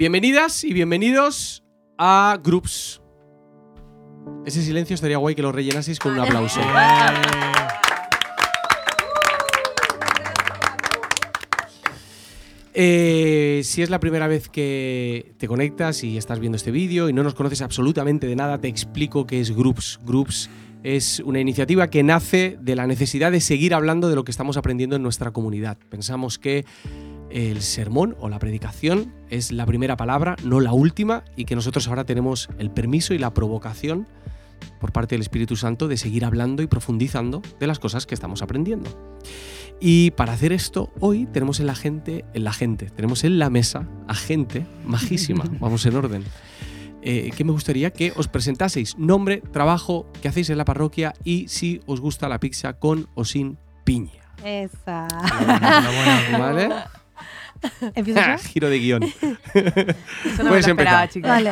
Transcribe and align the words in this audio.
Bienvenidas 0.00 0.64
y 0.64 0.72
bienvenidos 0.72 1.62
a 1.98 2.40
Groups. 2.42 3.02
Ese 4.46 4.62
silencio 4.62 4.94
estaría 4.94 5.18
guay 5.18 5.34
que 5.34 5.42
lo 5.42 5.52
rellenaseis 5.52 5.98
con 5.98 6.12
un 6.14 6.20
aplauso. 6.20 6.58
Eh, 12.72 13.60
si 13.64 13.82
es 13.82 13.90
la 13.90 13.98
primera 13.98 14.28
vez 14.28 14.48
que 14.48 15.34
te 15.38 15.48
conectas 15.48 16.02
y 16.04 16.16
estás 16.16 16.38
viendo 16.38 16.56
este 16.56 16.70
vídeo 16.70 17.08
y 17.08 17.12
no 17.12 17.24
nos 17.24 17.34
conoces 17.34 17.60
absolutamente 17.60 18.28
de 18.28 18.36
nada, 18.36 18.58
te 18.58 18.68
explico 18.68 19.26
qué 19.26 19.40
es 19.40 19.54
Groups. 19.54 19.98
Groups 20.02 20.48
es 20.82 21.20
una 21.20 21.40
iniciativa 21.40 21.88
que 21.88 22.02
nace 22.02 22.56
de 22.60 22.76
la 22.76 22.86
necesidad 22.86 23.32
de 23.32 23.40
seguir 23.40 23.74
hablando 23.74 24.08
de 24.08 24.14
lo 24.14 24.24
que 24.24 24.30
estamos 24.30 24.56
aprendiendo 24.56 24.96
en 24.96 25.02
nuestra 25.02 25.32
comunidad. 25.32 25.76
Pensamos 25.90 26.38
que 26.38 26.64
el 27.30 27.62
sermón 27.62 28.16
o 28.20 28.28
la 28.28 28.38
predicación 28.38 29.14
es 29.30 29.52
la 29.52 29.66
primera 29.66 29.96
palabra, 29.96 30.36
no 30.44 30.60
la 30.60 30.72
última, 30.72 31.24
y 31.36 31.44
que 31.44 31.54
nosotros 31.54 31.88
ahora 31.88 32.04
tenemos 32.04 32.48
el 32.58 32.70
permiso 32.70 33.14
y 33.14 33.18
la 33.18 33.32
provocación 33.32 34.06
por 34.78 34.92
parte 34.92 35.14
del 35.14 35.22
Espíritu 35.22 35.56
Santo 35.56 35.88
de 35.88 35.96
seguir 35.96 36.24
hablando 36.24 36.62
y 36.62 36.66
profundizando 36.66 37.42
de 37.58 37.66
las 37.66 37.78
cosas 37.78 38.06
que 38.06 38.14
estamos 38.14 38.42
aprendiendo. 38.42 38.90
Y 39.80 40.10
para 40.12 40.32
hacer 40.32 40.52
esto, 40.52 40.92
hoy 41.00 41.26
tenemos 41.26 41.60
en 41.60 41.66
la 41.66 41.74
gente, 41.74 42.24
en 42.34 42.44
la 42.44 42.52
gente, 42.52 42.90
tenemos 42.90 43.24
en 43.24 43.38
la 43.38 43.48
mesa 43.48 43.88
a 44.08 44.14
gente 44.14 44.66
majísima, 44.84 45.44
vamos 45.60 45.86
en 45.86 45.96
orden. 45.96 46.24
Eh, 47.02 47.30
que 47.34 47.44
me 47.44 47.52
gustaría 47.52 47.90
que 47.92 48.12
os 48.14 48.28
presentaseis 48.28 48.98
nombre, 48.98 49.42
trabajo, 49.52 50.06
qué 50.20 50.28
hacéis 50.28 50.50
en 50.50 50.58
la 50.58 50.66
parroquia 50.66 51.14
y 51.24 51.48
si 51.48 51.80
os 51.86 51.98
gusta 51.98 52.28
la 52.28 52.38
pizza 52.40 52.74
con 52.74 53.08
o 53.14 53.24
sin 53.24 53.56
piña. 53.84 54.20
Esa. 54.44 55.08
¿Vale? 56.38 56.68
¿Empiezo 57.94 58.20
yo? 58.20 58.38
Giro 58.38 58.68
de 58.70 58.78
guion. 58.78 59.02
Eso 59.04 59.12
no 60.38 60.44
me 60.44 60.48
Puedes 60.50 60.66
lo 60.66 60.72
esperaba, 60.72 61.04
empezar. 61.04 61.08
chicos. 61.08 61.30
Vale. 61.30 61.50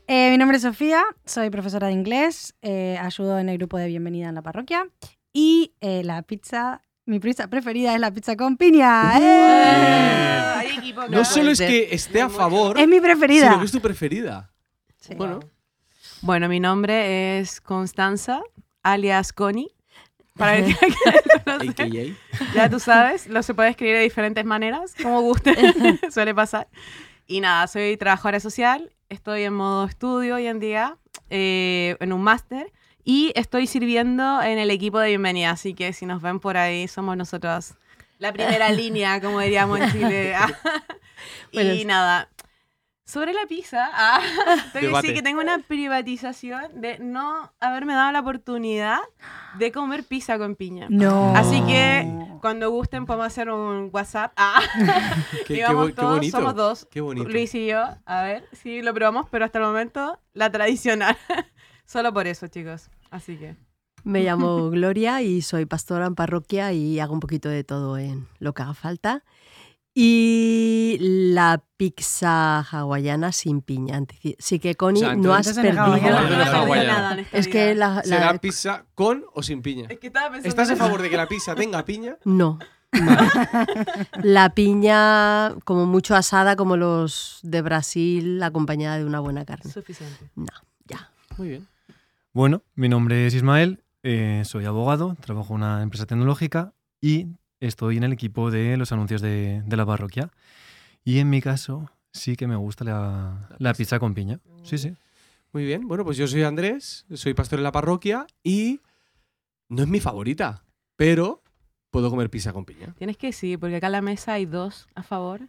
Eh, 0.08 0.30
mi 0.30 0.38
nombre 0.38 0.56
es 0.56 0.62
Sofía, 0.62 1.04
soy 1.24 1.50
profesora 1.50 1.86
de 1.88 1.92
inglés, 1.92 2.54
eh, 2.62 2.98
ayudo 3.00 3.38
en 3.38 3.48
el 3.48 3.58
grupo 3.58 3.76
de 3.78 3.86
bienvenida 3.88 4.28
en 4.28 4.34
la 4.34 4.42
parroquia 4.42 4.86
y 5.32 5.74
eh, 5.80 6.02
la 6.04 6.22
pizza, 6.22 6.80
mi 7.04 7.20
pizza 7.20 7.48
preferida 7.48 7.94
es 7.94 8.00
la 8.00 8.10
pizza 8.10 8.36
con 8.36 8.56
piña. 8.56 9.12
¡Eh! 9.20 10.80
No 11.10 11.24
solo 11.24 11.50
es 11.50 11.58
que 11.58 11.88
esté 11.94 12.20
a 12.22 12.28
favor, 12.28 12.78
Es 12.78 12.88
mi 12.88 13.00
preferida. 13.00 13.44
sino 13.48 13.58
que 13.58 13.66
es 13.66 13.72
tu 13.72 13.80
preferida. 13.80 14.50
Sí. 14.98 15.14
Bueno, 15.14 15.40
Bueno, 16.22 16.48
mi 16.48 16.58
nombre 16.60 17.38
es 17.38 17.60
Constanza, 17.60 18.40
alias 18.82 19.32
Connie. 19.32 19.68
Para 20.38 20.56
que 20.64 20.74
conoce, 21.44 21.70
AKA. 21.70 22.54
ya 22.54 22.70
tú 22.70 22.78
sabes, 22.78 23.26
lo 23.26 23.42
se 23.42 23.54
puede 23.54 23.70
escribir 23.70 23.96
de 23.96 24.02
diferentes 24.02 24.44
maneras, 24.44 24.94
como 25.02 25.20
guste, 25.20 25.54
suele 26.10 26.34
pasar. 26.34 26.68
Y 27.26 27.40
nada, 27.40 27.66
soy 27.66 27.96
trabajadora 27.96 28.40
social, 28.40 28.92
estoy 29.08 29.42
en 29.42 29.54
modo 29.54 29.84
estudio 29.84 30.36
hoy 30.36 30.46
en 30.46 30.60
día, 30.60 30.96
eh, 31.28 31.96
en 32.00 32.12
un 32.12 32.22
máster, 32.22 32.72
y 33.04 33.32
estoy 33.34 33.66
sirviendo 33.66 34.40
en 34.42 34.58
el 34.58 34.70
equipo 34.70 34.98
de 35.00 35.08
bienvenida, 35.08 35.50
así 35.50 35.74
que 35.74 35.92
si 35.92 36.06
nos 36.06 36.22
ven 36.22 36.40
por 36.40 36.56
ahí, 36.56 36.88
somos 36.88 37.16
nosotros 37.16 37.74
la 38.18 38.32
primera 38.32 38.70
línea, 38.70 39.20
como 39.20 39.40
diríamos 39.40 39.80
en 39.80 39.92
Chile. 39.92 40.34
y 41.50 41.56
Bueno, 41.56 41.84
nada, 41.86 42.28
sobre 43.08 43.32
la 43.32 43.46
pizza, 43.48 43.88
ah, 43.94 44.20
tengo 44.74 44.90
que 44.90 44.96
decir 44.96 45.14
que 45.14 45.22
tengo 45.22 45.40
una 45.40 45.58
privatización 45.60 46.80
de 46.80 46.98
no 46.98 47.50
haberme 47.58 47.94
dado 47.94 48.12
la 48.12 48.20
oportunidad 48.20 48.98
de 49.58 49.72
comer 49.72 50.04
pizza 50.04 50.36
con 50.36 50.54
piña. 50.56 50.88
No. 50.90 51.34
Así 51.34 51.62
que 51.62 52.06
cuando 52.42 52.70
gusten 52.70 53.06
podemos 53.06 53.26
hacer 53.28 53.48
un 53.50 53.88
WhatsApp. 53.92 54.32
Ah, 54.36 54.60
Qué, 55.46 55.54
y 55.54 55.56
qué 55.56 55.62
vamos 55.62 55.82
bo- 55.82 55.86
qué 55.88 55.92
todos, 55.94 56.16
bonito. 56.16 56.36
somos 56.36 56.54
dos. 56.54 56.86
Qué 56.90 57.00
bonito. 57.00 57.28
Luis 57.30 57.54
y 57.54 57.66
yo, 57.68 57.82
a 58.04 58.22
ver 58.24 58.46
si 58.52 58.82
lo 58.82 58.92
probamos, 58.92 59.26
pero 59.30 59.46
hasta 59.46 59.58
el 59.58 59.64
momento 59.64 60.20
la 60.34 60.50
tradicional. 60.52 61.16
Solo 61.86 62.12
por 62.12 62.26
eso, 62.26 62.46
chicos. 62.48 62.90
Así 63.10 63.38
que. 63.38 63.56
Me 64.04 64.22
llamo 64.22 64.68
Gloria 64.70 65.22
y 65.22 65.40
soy 65.42 65.64
pastora 65.66 66.06
en 66.06 66.14
parroquia 66.14 66.72
y 66.72 67.00
hago 67.00 67.14
un 67.14 67.20
poquito 67.20 67.48
de 67.48 67.64
todo 67.64 67.96
en 67.98 68.28
lo 68.38 68.52
que 68.52 68.62
haga 68.62 68.74
falta. 68.74 69.24
Y 70.00 70.96
la 71.00 71.60
pizza 71.76 72.60
hawaiana 72.60 73.32
sin 73.32 73.62
piña. 73.62 74.00
Sí 74.38 74.60
que, 74.60 74.76
Connie, 74.76 75.02
O 75.02 75.06
sea, 75.06 75.16
no 75.16 75.34
has 75.34 75.52
perdido. 75.52 75.74
No, 75.88 75.96
no, 75.96 76.30
no, 76.30 76.76
nada 76.76 77.18
esta 77.20 77.36
Es 77.36 77.48
que 77.48 77.74
la, 77.74 77.94
la- 77.96 78.02
¿Será 78.04 78.38
pizza 78.38 78.84
con 78.94 79.24
o 79.34 79.42
sin 79.42 79.60
piña? 79.60 79.88
Es 79.90 79.98
que 79.98 80.06
estaba 80.06 80.26
pensando 80.30 80.48
¿Estás 80.50 80.70
a 80.70 80.76
favor 80.76 81.02
de 81.02 81.10
que 81.10 81.16
la 81.16 81.26
pizza 81.26 81.56
tenga 81.56 81.84
piña? 81.84 82.16
No. 82.24 82.60
La 84.22 84.50
piña, 84.54 85.56
como 85.64 85.84
mucho 85.84 86.14
asada, 86.14 86.54
como 86.54 86.76
los 86.76 87.40
de 87.42 87.60
Brasil, 87.60 88.40
acompañada 88.44 88.98
de 88.98 89.04
una 89.04 89.18
buena 89.18 89.44
carne. 89.44 89.68
Suficiente. 89.72 90.30
No, 90.36 90.46
ya. 90.86 91.10
Muy 91.36 91.48
bien. 91.48 91.66
Bueno, 92.32 92.62
mi 92.76 92.88
nombre 92.88 93.26
es 93.26 93.34
Ismael, 93.34 93.82
eh, 94.04 94.42
soy 94.44 94.64
abogado, 94.64 95.16
trabajo 95.20 95.54
en 95.54 95.62
una 95.62 95.82
empresa 95.82 96.06
tecnológica 96.06 96.72
y 97.00 97.26
estoy 97.60 97.96
en 97.96 98.04
el 98.04 98.12
equipo 98.12 98.50
de 98.50 98.76
los 98.76 98.92
anuncios 98.92 99.20
de, 99.20 99.62
de 99.64 99.76
la 99.76 99.86
parroquia. 99.86 100.30
Y 101.04 101.18
en 101.18 101.30
mi 101.30 101.40
caso 101.40 101.90
sí 102.12 102.36
que 102.36 102.46
me 102.46 102.56
gusta 102.56 102.84
la, 102.84 103.48
la 103.58 103.74
pizza 103.74 103.98
con 103.98 104.14
piña. 104.14 104.40
Sí, 104.62 104.78
sí. 104.78 104.94
Muy 105.52 105.64
bien. 105.64 105.88
Bueno, 105.88 106.04
pues 106.04 106.16
yo 106.16 106.26
soy 106.28 106.42
Andrés, 106.42 107.06
soy 107.14 107.34
pastor 107.34 107.58
en 107.58 107.62
la 107.64 107.72
parroquia 107.72 108.26
y 108.42 108.80
no 109.68 109.82
es 109.82 109.88
mi 109.88 110.00
favorita, 110.00 110.62
pero 110.96 111.42
puedo 111.90 112.10
comer 112.10 112.28
pizza 112.30 112.52
con 112.52 112.64
piña. 112.64 112.94
Tienes 112.98 113.16
que 113.16 113.32
sí, 113.32 113.56
porque 113.56 113.76
acá 113.76 113.86
en 113.86 113.92
la 113.92 114.02
mesa 114.02 114.34
hay 114.34 114.44
dos 114.46 114.88
a 114.94 115.02
favor. 115.02 115.40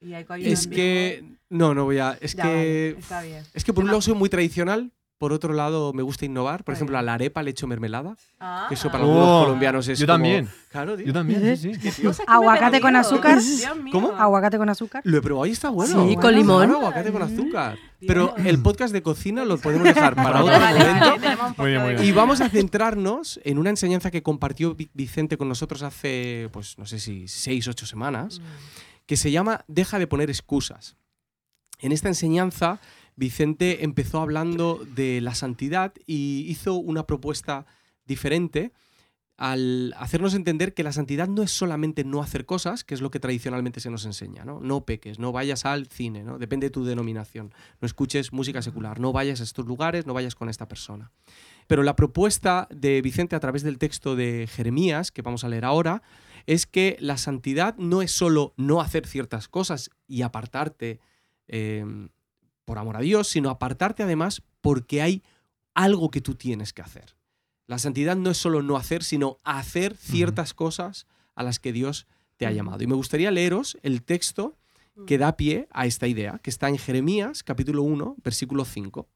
Y 0.00 0.14
hay 0.14 0.26
Es 0.40 0.66
que 0.66 1.24
no, 1.48 1.74
no 1.74 1.84
voy 1.84 1.98
a. 1.98 2.18
Es 2.20 2.34
Ya, 2.34 2.42
que 2.44 2.48
vale, 2.48 2.98
está 2.98 3.22
bien. 3.22 3.44
es 3.54 3.64
que 3.64 3.72
por 3.72 3.82
un 3.84 3.88
lado 3.88 4.02
soy 4.02 4.14
muy 4.14 4.28
tradicional, 4.28 4.92
por 5.18 5.32
otro 5.32 5.54
lado 5.54 5.92
me 5.94 6.02
gusta 6.02 6.24
innovar. 6.26 6.62
Por 6.64 6.74
ejemplo, 6.74 6.98
a 6.98 7.02
la 7.02 7.14
arepa 7.14 7.42
le 7.42 7.50
echo 7.52 7.66
mermelada. 7.66 8.16
Ah. 8.38 8.68
Eso 8.70 8.90
para 8.90 9.04
Oh, 9.04 9.08
algunos 9.12 9.44
colombianos 9.44 9.88
es 9.88 9.98
yo 9.98 10.06
como- 10.06 10.14
también. 10.14 10.48
Claro, 10.70 10.96
tío. 10.96 11.06
Yo 11.06 11.12
también, 11.14 11.56
sí, 11.56 11.72
sí. 11.74 12.02
Aguacate 12.26 12.80
con 12.80 12.94
azúcar. 12.96 13.38
¿Cómo? 13.92 14.12
Aguacate 14.12 14.58
con 14.58 14.68
azúcar. 14.68 15.00
Lo 15.04 15.16
he 15.16 15.22
probado 15.22 15.46
y 15.46 15.52
está 15.52 15.70
bueno. 15.70 16.06
Sí, 16.06 16.16
con 16.16 16.34
limón. 16.34 16.64
Claro, 16.68 16.80
aguacate 16.80 17.12
con 17.12 17.22
azúcar. 17.22 17.78
Pero 18.06 18.36
el 18.36 18.60
podcast 18.60 18.92
de 18.92 19.02
cocina 19.02 19.44
lo 19.46 19.56
podemos 19.58 19.84
dejar 19.86 20.14
para 20.14 20.44
otro 20.44 20.58
momento. 20.60 21.54
Muy 21.56 21.70
bien, 21.70 21.82
muy 21.82 21.94
bien. 21.94 22.04
Y 22.04 22.12
vamos 22.12 22.40
a 22.42 22.50
centrarnos 22.50 23.40
en 23.44 23.58
una 23.58 23.70
enseñanza 23.70 24.10
que 24.10 24.22
compartió 24.22 24.74
Vi- 24.74 24.90
Vicente 24.92 25.38
con 25.38 25.48
nosotros 25.48 25.82
hace, 25.82 26.50
pues 26.52 26.76
no 26.78 26.84
sé 26.84 26.98
si 26.98 27.26
seis, 27.26 27.66
ocho 27.68 27.86
semanas, 27.86 28.42
que 29.06 29.16
se 29.16 29.30
llama 29.30 29.64
Deja 29.66 29.98
de 29.98 30.06
poner 30.06 30.28
excusas. 30.28 30.96
En 31.78 31.92
esta 31.92 32.08
enseñanza, 32.08 32.80
Vicente 33.16 33.84
empezó 33.84 34.20
hablando 34.20 34.84
de 34.94 35.20
la 35.20 35.34
santidad 35.34 35.94
y 36.06 36.44
hizo 36.48 36.74
una 36.74 37.06
propuesta 37.06 37.66
diferente 38.04 38.72
al 39.38 39.94
hacernos 39.98 40.34
entender 40.34 40.72
que 40.72 40.82
la 40.82 40.92
santidad 40.92 41.28
no 41.28 41.42
es 41.42 41.50
solamente 41.50 42.04
no 42.04 42.22
hacer 42.22 42.46
cosas, 42.46 42.84
que 42.84 42.94
es 42.94 43.02
lo 43.02 43.10
que 43.10 43.20
tradicionalmente 43.20 43.80
se 43.80 43.90
nos 43.90 44.06
enseña, 44.06 44.44
¿no? 44.44 44.60
No 44.60 44.86
peques, 44.86 45.18
no 45.18 45.30
vayas 45.30 45.66
al 45.66 45.88
cine, 45.88 46.24
¿no? 46.24 46.38
Depende 46.38 46.66
de 46.66 46.70
tu 46.70 46.84
denominación. 46.84 47.52
No 47.80 47.86
escuches 47.86 48.32
música 48.32 48.62
secular, 48.62 48.98
no 48.98 49.12
vayas 49.12 49.40
a 49.40 49.44
estos 49.44 49.66
lugares, 49.66 50.06
no 50.06 50.14
vayas 50.14 50.34
con 50.34 50.48
esta 50.48 50.68
persona. 50.68 51.12
Pero 51.66 51.82
la 51.82 51.96
propuesta 51.96 52.66
de 52.70 53.02
Vicente 53.02 53.36
a 53.36 53.40
través 53.40 53.62
del 53.62 53.78
texto 53.78 54.16
de 54.16 54.48
Jeremías, 54.50 55.12
que 55.12 55.22
vamos 55.22 55.44
a 55.44 55.48
leer 55.48 55.66
ahora, 55.66 56.02
es 56.46 56.66
que 56.66 56.96
la 57.00 57.18
santidad 57.18 57.76
no 57.76 58.00
es 58.00 58.12
solo 58.12 58.54
no 58.56 58.80
hacer 58.80 59.06
ciertas 59.06 59.48
cosas 59.48 59.90
y 60.06 60.22
apartarte 60.22 61.00
eh, 61.48 61.84
por 62.66 62.76
amor 62.76 62.98
a 62.98 63.00
Dios, 63.00 63.28
sino 63.28 63.48
apartarte 63.48 64.02
además 64.02 64.42
porque 64.60 65.00
hay 65.00 65.22
algo 65.72 66.10
que 66.10 66.20
tú 66.20 66.34
tienes 66.34 66.74
que 66.74 66.82
hacer. 66.82 67.16
La 67.66 67.78
santidad 67.78 68.16
no 68.16 68.30
es 68.30 68.36
solo 68.36 68.60
no 68.60 68.76
hacer, 68.76 69.02
sino 69.02 69.38
hacer 69.42 69.96
ciertas 69.96 70.52
cosas 70.52 71.06
a 71.34 71.42
las 71.42 71.58
que 71.58 71.72
Dios 71.72 72.06
te 72.36 72.46
ha 72.46 72.52
llamado. 72.52 72.82
Y 72.82 72.86
me 72.86 72.94
gustaría 72.94 73.30
leeros 73.30 73.78
el 73.82 74.02
texto 74.02 74.56
que 75.06 75.18
da 75.18 75.36
pie 75.36 75.68
a 75.70 75.86
esta 75.86 76.06
idea, 76.06 76.38
que 76.42 76.50
está 76.50 76.68
en 76.68 76.78
Jeremías 76.78 77.42
capítulo 77.42 77.82
1, 77.82 78.16
versículo 78.22 78.64
5. 78.64 79.08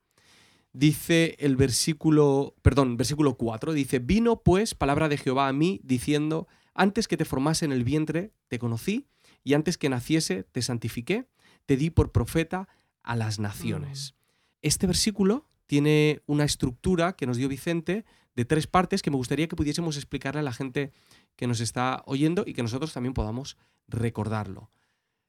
Dice 0.72 1.36
el 1.38 1.56
versículo, 1.56 2.54
perdón, 2.62 2.96
versículo 2.96 3.36
4, 3.36 3.72
dice, 3.72 3.98
vino 3.98 4.42
pues 4.42 4.74
palabra 4.74 5.08
de 5.08 5.16
Jehová 5.16 5.48
a 5.48 5.52
mí 5.52 5.80
diciendo, 5.82 6.46
antes 6.74 7.08
que 7.08 7.16
te 7.16 7.24
formase 7.24 7.64
en 7.64 7.72
el 7.72 7.82
vientre 7.82 8.32
te 8.48 8.58
conocí, 8.58 9.06
y 9.42 9.54
antes 9.54 9.78
que 9.78 9.88
naciese 9.88 10.44
te 10.44 10.62
santifiqué, 10.62 11.26
te 11.66 11.76
di 11.76 11.90
por 11.90 12.12
profeta 12.12 12.68
a 13.10 13.16
las 13.16 13.40
naciones. 13.40 14.14
Este 14.62 14.86
versículo 14.86 15.44
tiene 15.66 16.22
una 16.26 16.44
estructura 16.44 17.14
que 17.14 17.26
nos 17.26 17.38
dio 17.38 17.48
Vicente 17.48 18.04
de 18.36 18.44
tres 18.44 18.68
partes 18.68 19.02
que 19.02 19.10
me 19.10 19.16
gustaría 19.16 19.48
que 19.48 19.56
pudiésemos 19.56 19.96
explicarle 19.96 20.38
a 20.38 20.44
la 20.44 20.52
gente 20.52 20.92
que 21.34 21.48
nos 21.48 21.58
está 21.60 22.04
oyendo 22.06 22.44
y 22.46 22.54
que 22.54 22.62
nosotros 22.62 22.92
también 22.92 23.12
podamos 23.12 23.56
recordarlo. 23.88 24.70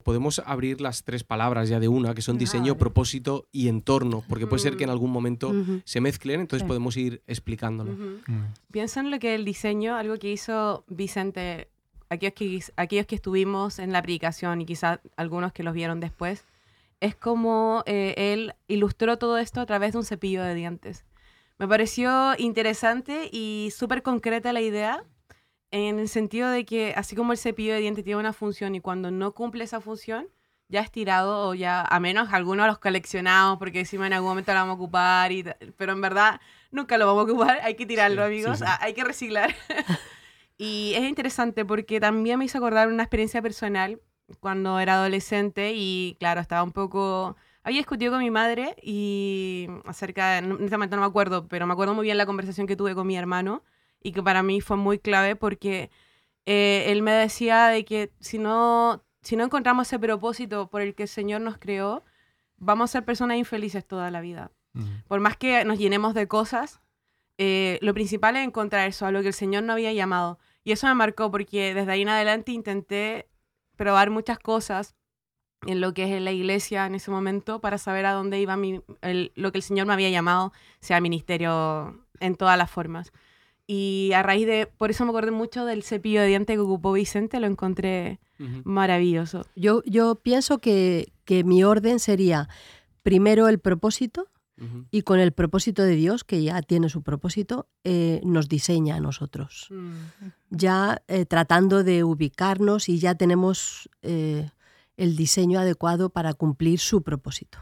Podemos 0.04 0.44
abrir 0.46 0.80
las 0.80 1.04
tres 1.04 1.24
palabras 1.24 1.70
ya 1.70 1.80
de 1.80 1.88
una, 1.88 2.14
que 2.14 2.22
son 2.22 2.38
diseño, 2.38 2.78
propósito 2.78 3.48
y 3.52 3.68
entorno, 3.68 4.24
porque 4.30 4.46
puede 4.46 4.62
ser 4.62 4.78
que 4.78 4.84
en 4.84 4.92
algún 4.92 5.10
momento 5.12 5.52
se 5.84 6.02
mezclen, 6.02 6.42
entonces 6.42 6.64
Sí. 6.64 6.68
podemos 6.68 6.96
ir 6.98 7.24
explicándolo. 7.26 7.94
Mm. 7.94 8.54
Pienso 8.72 9.00
en 9.00 9.10
lo 9.10 9.18
que 9.18 9.34
el 9.34 9.44
diseño, 9.44 9.96
algo 9.96 10.18
que 10.18 10.32
hizo 10.32 10.86
Vicente, 10.88 11.68
aquellos 12.10 12.34
que, 12.36 12.64
aquellos 12.76 13.08
que 13.08 13.16
estuvimos 13.16 13.80
en 13.80 13.92
la 13.92 14.04
predicación 14.04 14.62
y 14.62 14.66
quizás 14.68 15.00
algunos 15.18 15.52
que 15.52 15.64
los 15.64 15.74
vieron 15.74 16.00
después, 16.00 16.46
es 17.02 17.16
como 17.16 17.84
eh, 17.88 18.14
él 18.16 18.54
ilustró 18.68 19.18
todo 19.18 19.38
esto 19.38 19.60
a 19.60 19.66
través 19.66 19.92
de 19.92 19.98
un 19.98 20.06
cepillo 20.06 20.44
de 20.44 20.54
dientes. 20.54 21.04
Me 21.58 21.68
pareció 21.68 22.34
interesante 22.38 23.30
y 23.32 23.74
súper 23.76 24.04
concreta 24.04 24.54
la 24.54 24.62
idea, 24.62 25.04
en 25.72 26.00
el 26.00 26.10
sentido 26.10 26.50
de 26.50 26.66
que 26.66 26.94
así 26.96 27.16
como 27.16 27.32
el 27.32 27.38
cepillo 27.38 27.74
de 27.74 27.80
dientes 27.80 28.04
tiene 28.04 28.20
una 28.20 28.34
función 28.34 28.76
y 28.76 28.82
cuando 28.82 29.10
no 29.10 29.34
cumple 29.34 29.64
esa 29.64 29.82
función, 29.82 30.28
ya 30.70 30.82
es 30.82 30.92
tirado 30.92 31.50
o 31.50 31.54
ya, 31.54 31.82
a 31.82 32.00
menos 32.00 32.32
algunos 32.34 32.68
los 32.68 32.78
coleccionamos 32.78 33.58
porque 33.58 33.80
decimos 33.80 34.08
en 34.08 34.14
algún 34.14 34.30
momento 34.30 34.54
lo 34.54 34.60
vamos 34.60 34.74
a 34.74 34.76
ocupar, 34.76 35.32
y, 35.32 35.44
pero 35.78 35.94
en 35.94 36.02
verdad 36.02 36.40
nunca 36.72 36.98
lo 36.98 37.08
vamos 37.08 37.22
a 37.22 37.32
ocupar, 37.32 37.60
hay 37.64 37.76
que 37.76 37.86
tirarlo, 37.86 38.22
Sí, 38.22 38.28
amigos, 38.28 38.60
sí. 38.60 38.66
hay 38.80 38.94
que 38.94 39.04
reciclar. 39.04 39.56
y 40.58 40.94
es 40.96 41.04
interesante 41.04 41.66
porque 41.66 42.00
también 42.00 42.38
me 42.38 42.46
hizo 42.46 42.60
acordar 42.60 42.90
una 42.90 43.04
experiencia 43.04 43.42
personal 43.42 44.00
cuando 44.40 44.80
era 44.80 44.96
adolescente 44.96 45.74
y 45.76 46.16
claro, 46.20 46.42
estaba 46.42 46.64
un 46.64 46.72
poco... 46.72 47.36
Había 47.64 47.78
discutido 47.80 48.12
con 48.12 48.22
mi 48.24 48.32
madre 48.32 48.76
y 48.82 49.68
acerca, 49.86 50.36
de, 50.36 50.42
no- 50.42 50.58
en 50.58 50.64
este 50.64 50.78
momento 50.78 50.96
no 50.96 51.02
me 51.04 51.08
acuerdo, 51.08 51.48
pero 51.48 51.68
me 51.68 51.74
acuerdo 51.74 51.94
muy 51.94 52.04
bien 52.06 52.18
la 52.18 52.26
conversación 52.26 52.66
que 52.66 52.76
tuve 52.76 52.96
con 52.96 53.06
mi 53.06 53.16
hermano 53.16 53.64
y 54.02 54.14
que 54.14 54.24
para 54.24 54.42
mí 54.42 54.62
fue 54.62 54.78
muy 54.78 54.98
clave 54.98 55.36
porque 55.36 55.92
eh, 56.48 56.86
él 56.88 57.04
me 57.04 57.12
decía 57.12 57.68
de 57.68 57.86
que 57.86 58.12
si 58.20 58.40
no, 58.40 59.04
si 59.22 59.36
no 59.36 59.44
encontramos 59.44 59.88
ese 59.88 60.00
propósito 60.00 60.72
por 60.72 60.82
el 60.82 60.96
que 60.96 61.04
el 61.04 61.10
Señor 61.10 61.42
nos 61.42 61.60
creó, 61.60 62.04
vamos 62.58 62.90
a 62.90 62.94
ser 62.94 63.06
personas 63.06 63.38
infelices 63.38 63.86
toda 63.86 64.10
la 64.10 64.22
vida. 64.22 64.52
Por 65.08 65.20
más 65.20 65.38
que 65.38 65.64
nos 65.66 65.78
llenemos 65.78 66.14
de 66.16 66.28
cosas, 66.28 66.82
eh, 67.38 67.78
lo 67.82 67.94
principal 67.94 68.38
es 68.38 68.48
encontrar 68.48 68.88
eso, 68.88 69.06
a 69.06 69.12
lo 69.12 69.22
que 69.22 69.28
el 69.28 69.34
Señor 69.36 69.64
no 69.64 69.74
había 69.74 69.94
llamado. 69.94 70.40
Y 70.64 70.72
eso 70.72 70.88
me 70.88 70.96
marcó 70.96 71.30
porque 71.30 71.74
desde 71.76 71.92
ahí 71.92 72.02
en 72.04 72.10
adelante 72.10 72.52
intenté 72.54 73.28
probar 73.82 74.12
muchas 74.12 74.38
cosas 74.38 74.94
en 75.66 75.82
lo 75.82 75.94
que 75.96 76.04
es 76.16 76.22
la 76.22 76.32
iglesia 76.32 76.86
en 76.86 76.94
ese 76.96 77.10
momento 77.10 77.60
para 77.62 77.78
saber 77.80 78.06
a 78.06 78.14
dónde 78.14 78.40
iba 78.40 78.56
mi, 78.56 78.82
el- 79.02 79.32
lo 79.36 79.52
que 79.52 79.58
el 79.58 79.64
Señor 79.64 79.88
me 79.88 79.94
había 79.94 80.10
llamado, 80.12 80.54
sea 80.82 81.02
ministerio 81.02 82.06
en 82.20 82.36
todas 82.36 82.58
las 82.60 82.70
formas. 82.70 83.12
Y 83.66 84.12
a 84.14 84.22
raíz 84.22 84.46
de, 84.46 84.68
por 84.68 84.92
eso 84.92 85.04
me 85.06 85.10
acordé 85.12 85.32
mucho 85.32 85.66
del 85.66 85.82
cepillo 85.84 86.22
de 86.22 86.28
dientes 86.28 86.56
que 86.56 86.60
ocupó 86.60 86.94
Vicente, 86.94 87.40
lo 87.40 87.48
encontré 87.48 88.20
maravilloso. 88.66 89.46
Yo, 89.56 89.82
yo 89.86 90.16
pienso 90.16 90.60
que, 90.60 91.12
que 91.26 91.44
mi 91.44 91.64
orden 91.64 92.00
sería 92.00 92.50
primero 93.04 93.48
el 93.48 93.60
propósito 93.60 94.28
Y 94.92 95.02
con 95.02 95.20
el 95.20 95.32
propósito 95.32 95.82
de 95.84 95.96
Dios, 95.96 96.24
que 96.24 96.44
ya 96.44 96.62
tiene 96.62 96.88
su 96.90 97.02
propósito, 97.02 97.68
eh, 97.84 98.22
nos 98.24 98.48
diseña 98.48 98.96
a 98.98 99.00
nosotros. 99.00 99.70
Ya 100.50 101.02
eh, 101.08 101.26
tratando 101.26 101.84
de 101.84 102.04
ubicarnos 102.04 102.88
y 102.90 103.00
ya 103.00 103.16
tenemos 103.16 103.90
eh, 104.04 104.50
el 104.98 105.16
diseño 105.16 105.60
adecuado 105.60 106.10
para 106.10 106.34
cumplir 106.34 106.80
su 106.80 107.02
propósito. 107.02 107.58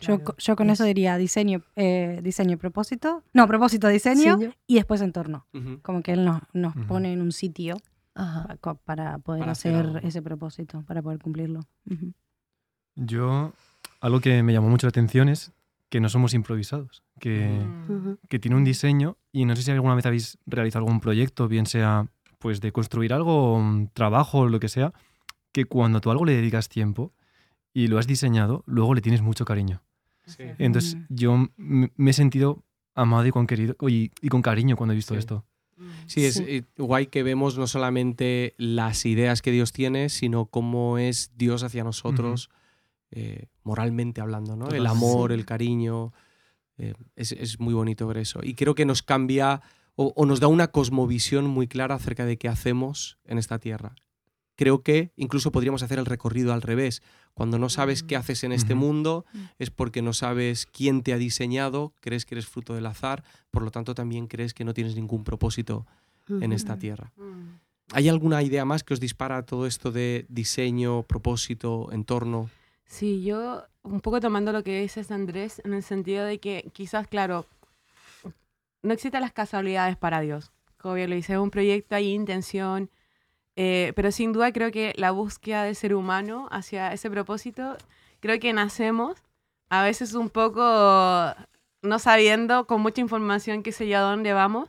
Yo, 0.00 0.16
Claro. 0.16 0.24
co- 0.24 0.36
yo 0.38 0.56
con 0.56 0.70
eso 0.70 0.84
diría 0.84 1.16
diseño, 1.18 1.62
eh, 1.76 2.20
diseño, 2.22 2.58
propósito. 2.58 3.22
No, 3.32 3.46
propósito, 3.46 3.88
diseño 3.88 4.36
Diseño. 4.36 4.54
y 4.66 4.74
después 4.76 5.00
entorno. 5.02 5.46
Como 5.82 6.02
que 6.02 6.12
él 6.12 6.24
nos, 6.24 6.42
nos 6.52 6.74
pone 6.86 7.12
en 7.12 7.20
un 7.22 7.32
sitio 7.32 7.76
Ajá. 8.14 8.46
pa- 8.48 8.56
co- 8.58 8.74
para 8.84 9.18
poder 9.18 9.40
Para 9.40 9.52
hacer 9.52 10.00
ese 10.04 10.20
propósito, 10.22 10.82
para 10.86 11.00
poder 11.02 11.18
cumplirlo. 11.20 11.60
Yo, 12.96 13.52
algo 14.00 14.20
que 14.20 14.42
me 14.42 14.52
llamó 14.52 14.68
mucho 14.68 14.86
la 14.86 14.90
atención 14.90 15.28
es 15.28 15.52
que 15.94 16.00
no 16.00 16.08
somos 16.08 16.34
improvisados, 16.34 17.04
que, 17.20 17.46
Mm. 17.46 18.16
Que 18.28 18.40
tiene 18.40 18.56
un 18.56 18.64
diseño 18.64 19.16
y 19.30 19.44
no 19.44 19.54
sé 19.54 19.62
si 19.62 19.70
alguna 19.70 19.94
vez 19.94 20.04
habéis 20.06 20.38
realizado 20.44 20.84
algún 20.84 20.98
proyecto, 20.98 21.46
bien 21.46 21.66
sea 21.66 22.08
pues 22.40 22.60
de 22.60 22.72
construir 22.72 23.12
algo, 23.12 23.54
un 23.54 23.88
trabajo 23.92 24.38
o 24.40 24.48
lo 24.48 24.58
que 24.58 24.68
sea, 24.68 24.92
que 25.52 25.66
cuando 25.66 26.00
tú 26.00 26.08
a 26.10 26.12
algo 26.14 26.24
le 26.24 26.32
dedicas 26.34 26.68
tiempo 26.68 27.12
y 27.72 27.86
lo 27.86 28.00
has 28.00 28.08
diseñado, 28.08 28.64
luego 28.66 28.92
le 28.94 29.02
tienes 29.02 29.22
mucho 29.22 29.44
cariño. 29.44 29.82
Sí. 30.26 30.42
Entonces 30.58 30.96
Mm. 30.96 31.04
yo 31.10 31.48
me 31.56 32.10
he 32.10 32.12
sentido 32.12 32.64
amado 32.96 33.24
y 33.26 33.30
con, 33.30 33.46
querido, 33.46 33.76
y, 33.88 34.10
y 34.20 34.28
con 34.30 34.42
cariño 34.42 34.74
cuando 34.74 34.94
he 34.94 34.96
visto 34.96 35.14
Sí. 35.14 35.18
esto. 35.20 35.44
Sí, 36.06 36.24
es 36.24 36.34
Sí. 36.34 36.44
eh, 36.48 36.62
guay 36.76 37.06
que 37.06 37.22
vemos 37.22 37.56
no 37.56 37.68
solamente 37.68 38.54
las 38.58 39.06
ideas 39.06 39.42
que 39.42 39.52
Dios 39.52 39.70
tiene, 39.72 40.08
sino 40.08 40.46
cómo 40.46 40.98
es 40.98 41.30
Dios 41.36 41.62
hacia 41.62 41.84
nosotros, 41.84 42.50
eh, 43.16 43.46
moralmente 43.62 44.20
hablando, 44.20 44.56
¿no? 44.56 44.66
El 44.66 44.78
Totalmente. 44.78 45.06
amor, 45.06 45.32
el 45.32 45.44
cariño. 45.46 46.12
eh, 46.76 46.92
es, 47.14 47.30
es 47.32 47.60
muy 47.60 47.72
bonito 47.72 48.06
ver 48.08 48.16
eso. 48.18 48.40
Y 48.42 48.54
creo 48.54 48.74
que 48.74 48.84
nos 48.84 49.02
cambia 49.02 49.62
o, 49.94 50.12
o 50.16 50.26
nos 50.26 50.40
da 50.40 50.48
una 50.48 50.68
cosmovisión 50.72 51.46
muy 51.46 51.68
clara 51.68 51.94
acerca 51.94 52.26
de 52.26 52.36
qué 52.36 52.48
hacemos 52.48 53.16
en 53.24 53.38
esta 53.38 53.60
tierra. 53.60 53.94
Creo 54.56 54.82
que 54.82 55.12
incluso 55.16 55.52
podríamos 55.52 55.82
hacer 55.84 55.98
el 56.00 56.06
recorrido 56.06 56.52
al 56.52 56.62
revés. 56.62 57.00
Cuando 57.32 57.58
no 57.60 57.68
sabes 57.68 58.02
qué 58.02 58.16
Mm. 58.16 58.20
haces 58.20 58.42
en 58.44 58.52
este 58.52 58.74
mundo, 58.74 59.24
Mm. 59.32 59.38
es 59.60 59.70
porque 59.70 60.02
no 60.02 60.12
sabes 60.12 60.66
quién 60.66 61.02
te 61.02 61.12
ha 61.12 61.16
diseñado, 61.18 61.92
crees 62.00 62.24
que 62.26 62.34
eres 62.34 62.46
fruto 62.46 62.74
del 62.74 62.86
azar, 62.86 63.22
por 63.52 63.62
lo 63.62 63.70
tanto 63.70 63.94
también 63.94 64.26
crees 64.26 64.52
que 64.54 64.64
no 64.64 64.74
tienes 64.74 64.96
ningún 64.96 65.22
propósito 65.24 65.86
en 66.28 66.52
esta 66.52 66.76
tierra. 66.78 67.12
Mm. 67.16 67.60
¿Hay 67.92 68.08
alguna 68.08 68.42
idea 68.42 68.64
más 68.64 68.82
que 68.82 68.94
os 68.94 69.00
dispara 69.00 69.42
todo 69.44 69.66
esto 69.66 69.92
de 69.92 70.24
diseño, 70.28 71.02
propósito, 71.04 71.90
entorno? 71.92 72.48
Sí, 72.86 73.24
yo 73.24 73.64
un 73.82 74.00
poco 74.00 74.20
tomando 74.20 74.52
lo 74.52 74.62
que 74.62 74.80
dices 74.80 75.10
Andrés, 75.10 75.60
en 75.64 75.74
el 75.74 75.82
sentido 75.82 76.24
de 76.24 76.38
que 76.38 76.70
quizás, 76.72 77.06
claro, 77.06 77.46
no 78.82 78.92
existen 78.92 79.20
las 79.20 79.32
casualidades 79.32 79.96
para 79.96 80.20
Dios. 80.20 80.52
Como 80.78 80.94
bien 80.94 81.10
lo 81.10 81.16
dice, 81.16 81.34
es 81.34 81.38
un 81.38 81.50
proyecto, 81.50 81.96
hay 81.96 82.12
intención, 82.12 82.90
eh, 83.56 83.92
pero 83.96 84.12
sin 84.12 84.32
duda 84.32 84.52
creo 84.52 84.70
que 84.70 84.92
la 84.96 85.10
búsqueda 85.10 85.64
del 85.64 85.76
ser 85.76 85.94
humano 85.94 86.48
hacia 86.50 86.92
ese 86.92 87.10
propósito, 87.10 87.76
creo 88.20 88.38
que 88.40 88.52
nacemos 88.52 89.16
a 89.70 89.82
veces 89.82 90.14
un 90.14 90.28
poco 90.30 90.62
no 91.82 91.98
sabiendo, 91.98 92.66
con 92.66 92.80
mucha 92.80 93.00
información, 93.00 93.62
qué 93.62 93.72
sé 93.72 93.88
yo, 93.88 93.98
a 93.98 94.02
dónde 94.02 94.32
vamos, 94.32 94.68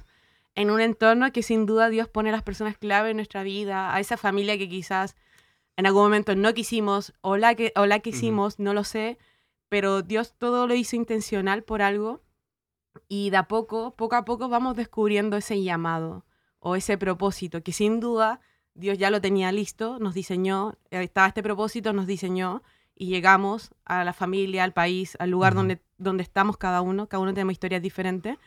en 0.55 0.71
un 0.71 0.81
entorno 0.81 1.31
que 1.31 1.43
sin 1.43 1.65
duda 1.65 1.89
Dios 1.89 2.07
pone 2.07 2.29
a 2.29 2.31
las 2.31 2.43
personas 2.43 2.77
clave 2.77 3.11
en 3.11 3.17
nuestra 3.17 3.43
vida, 3.43 3.93
a 3.93 3.99
esa 3.99 4.17
familia 4.17 4.57
que 4.57 4.69
quizás 4.69 5.15
en 5.77 5.85
algún 5.85 6.03
momento 6.03 6.35
no 6.35 6.53
quisimos 6.53 7.13
o 7.21 7.37
la 7.37 7.55
que, 7.55 7.73
o 7.75 7.85
la 7.85 7.99
quisimos, 7.99 8.59
no 8.59 8.73
lo 8.73 8.83
sé, 8.83 9.17
pero 9.69 10.01
Dios 10.01 10.33
todo 10.37 10.67
lo 10.67 10.75
hizo 10.75 10.95
intencional 10.95 11.63
por 11.63 11.81
algo 11.81 12.21
y 13.07 13.29
de 13.29 13.37
a 13.37 13.47
poco, 13.47 13.95
poco 13.95 14.15
a 14.15 14.25
poco 14.25 14.47
vamos 14.47 14.75
descubriendo 14.75 15.37
ese 15.37 15.61
llamado 15.61 16.25
o 16.59 16.75
ese 16.75 16.97
propósito 16.97 17.61
que 17.61 17.73
sin 17.73 17.99
duda 17.99 18.39
Dios 18.73 18.97
ya 18.97 19.09
lo 19.09 19.21
tenía 19.21 19.51
listo, 19.51 19.99
nos 19.99 20.13
diseñó, 20.13 20.77
eh, 20.91 21.03
estaba 21.03 21.27
este 21.27 21.41
propósito, 21.41 21.93
nos 21.93 22.07
diseñó 22.07 22.61
y 22.93 23.07
llegamos 23.07 23.71
a 23.85 24.03
la 24.03 24.13
familia, 24.13 24.63
al 24.63 24.73
país, 24.73 25.15
al 25.19 25.29
lugar 25.29 25.55
donde, 25.55 25.81
donde 25.97 26.23
estamos 26.23 26.57
cada 26.57 26.81
uno, 26.81 27.07
cada 27.07 27.21
uno 27.21 27.33
tenemos 27.33 27.53
historias 27.53 27.81
diferentes, 27.81 28.37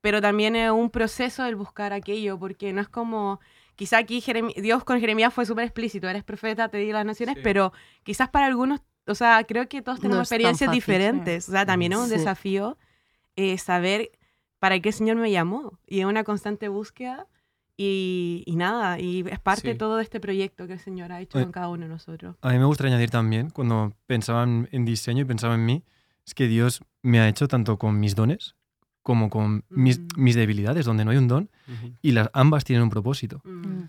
pero 0.00 0.20
también 0.20 0.56
es 0.56 0.70
un 0.70 0.90
proceso 0.90 1.44
el 1.46 1.56
buscar 1.56 1.92
aquello, 1.92 2.38
porque 2.38 2.72
no 2.72 2.80
es 2.80 2.88
como, 2.88 3.40
quizá 3.76 3.98
aquí 3.98 4.20
Jeremi- 4.20 4.54
Dios 4.60 4.84
con 4.84 5.00
Jeremías 5.00 5.32
fue 5.32 5.46
súper 5.46 5.64
explícito, 5.64 6.08
eres 6.08 6.24
profeta, 6.24 6.68
te 6.68 6.78
di 6.78 6.92
las 6.92 7.04
naciones, 7.04 7.36
Sí. 7.36 7.40
pero 7.44 7.72
quizás 8.02 8.28
para 8.28 8.46
algunos, 8.46 8.80
o 9.06 9.14
sea, 9.14 9.42
creo 9.44 9.68
que 9.68 9.82
todos 9.82 9.98
No 9.98 10.02
tenemos 10.02 10.28
tan 10.28 10.36
experiencias 10.36 10.68
fácil, 10.68 10.76
diferentes, 10.80 11.48
o 11.48 11.52
sea, 11.52 11.66
también 11.66 11.92
es 11.92 11.98
un 11.98 12.08
Sí. 12.08 12.14
desafío 12.16 12.78
eh, 13.36 13.58
saber 13.58 14.10
para 14.60 14.78
qué 14.80 14.90
el 14.90 14.94
Señor 14.94 15.16
me 15.16 15.30
llamó, 15.30 15.78
y 15.86 16.00
es 16.00 16.06
una 16.06 16.22
constante 16.24 16.68
búsqueda, 16.68 17.26
y, 17.76 18.44
y 18.46 18.54
nada, 18.56 19.00
y 19.00 19.24
es 19.28 19.40
parte 19.40 19.72
Sí. 19.72 19.78
todo 19.78 19.96
de 19.96 20.04
este 20.04 20.20
proyecto 20.20 20.66
que 20.68 20.74
el 20.74 20.78
Señor 20.78 21.10
ha 21.12 21.20
hecho 21.20 21.40
con 21.40 21.50
cada 21.50 21.68
uno 21.68 21.82
de 21.82 21.88
nosotros. 21.88 22.36
A 22.40 22.50
mí 22.52 22.58
me 22.58 22.64
gustaría 22.64 22.92
añadir 22.92 23.10
también, 23.10 23.50
cuando 23.50 23.92
pensaba 24.06 24.44
en, 24.44 24.68
en 24.70 24.84
diseño 24.84 25.22
y 25.22 25.24
pensaba 25.24 25.54
en 25.56 25.66
mí, 25.66 25.82
es 26.24 26.34
que 26.34 26.46
Dios 26.46 26.82
me 27.02 27.18
ha 27.20 27.28
hecho 27.28 27.48
tanto 27.48 27.76
con 27.78 27.98
mis 27.98 28.14
dones 28.14 28.54
como 29.04 29.30
con 29.30 29.64
mis, 29.68 30.00
Mm. 30.00 30.06
mis 30.16 30.34
debilidades, 30.34 30.84
donde 30.84 31.04
no 31.04 31.12
hay 31.12 31.18
un 31.18 31.28
don, 31.28 31.50
y 32.02 32.10
las 32.10 32.28
ambas 32.32 32.64
tienen 32.64 32.82
un 32.82 32.90
propósito. 32.90 33.40
Mm, 33.44 33.84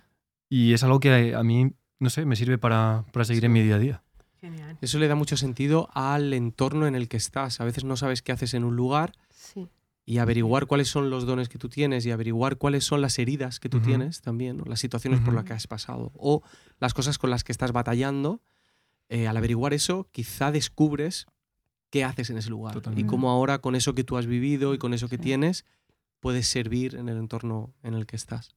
Y 0.50 0.74
es 0.74 0.84
algo 0.84 1.00
que 1.00 1.34
a, 1.34 1.40
a 1.40 1.44
mí, 1.44 1.72
no 2.00 2.10
sé, 2.12 2.24
me 2.26 2.36
sirve 2.36 2.60
para, 2.60 3.04
para 3.12 3.26
seguir 3.26 3.46
en 3.46 3.52
mi 3.54 3.64
día 3.64 3.76
a 3.76 3.80
día. 3.80 4.04
Genial. 4.40 4.78
Eso 4.82 5.00
le 5.00 5.08
da 5.08 5.16
mucho 5.16 5.38
sentido 5.38 5.90
al 5.96 6.32
entorno 6.34 6.86
en 6.86 6.94
el 6.94 7.08
que 7.08 7.18
estás. 7.18 7.60
A 7.62 7.66
veces 7.66 7.84
no 7.84 7.98
sabes 7.98 8.22
qué 8.22 8.32
haces 8.32 8.54
en 8.54 8.64
un 8.64 8.76
lugar 8.76 9.14
Sí. 9.34 9.68
y 10.06 10.20
averiguar 10.20 10.68
cuáles 10.68 10.88
son 10.90 11.10
los 11.10 11.26
dones 11.26 11.50
que 11.50 11.58
tú 11.58 11.68
tienes 11.68 12.06
y 12.06 12.12
averiguar 12.12 12.58
cuáles 12.58 12.84
son 12.84 13.02
las 13.02 13.18
heridas 13.18 13.60
que 13.60 13.70
tú 13.70 13.80
tienes 13.80 14.22
también, 14.22 14.58
¿no? 14.58 14.66
las 14.66 14.80
situaciones 14.80 15.20
por 15.22 15.34
las 15.34 15.46
que 15.46 15.54
has 15.54 15.66
pasado 15.66 16.12
o 16.16 16.44
las 16.80 16.94
cosas 16.94 17.18
con 17.18 17.32
las 17.32 17.44
que 17.44 17.52
estás 17.52 17.72
batallando. 17.72 18.42
eh, 19.10 19.28
al 19.28 19.38
averiguar 19.38 19.74
eso, 19.74 20.08
quizá 20.12 20.52
descubres 20.52 21.26
qué 21.96 22.04
haces 22.04 22.30
en 22.30 22.38
ese 22.38 22.50
lugar 22.50 22.76
y 22.98 23.06
cómo 23.06 23.30
ahora 23.30 23.60
con 23.60 23.74
eso 23.74 23.96
que 23.96 24.04
tú 24.04 24.18
has 24.18 24.26
vivido 24.26 24.74
y 24.74 24.78
con 24.78 24.94
eso 24.94 25.08
que 25.08 25.16
Sí. 25.16 25.22
tienes 25.24 25.64
puedes 26.20 26.46
servir 26.46 26.96
en 26.96 27.08
el 27.08 27.16
entorno 27.18 27.74
en 27.84 27.94
el 27.94 28.06
que 28.06 28.18
estás. 28.18 28.54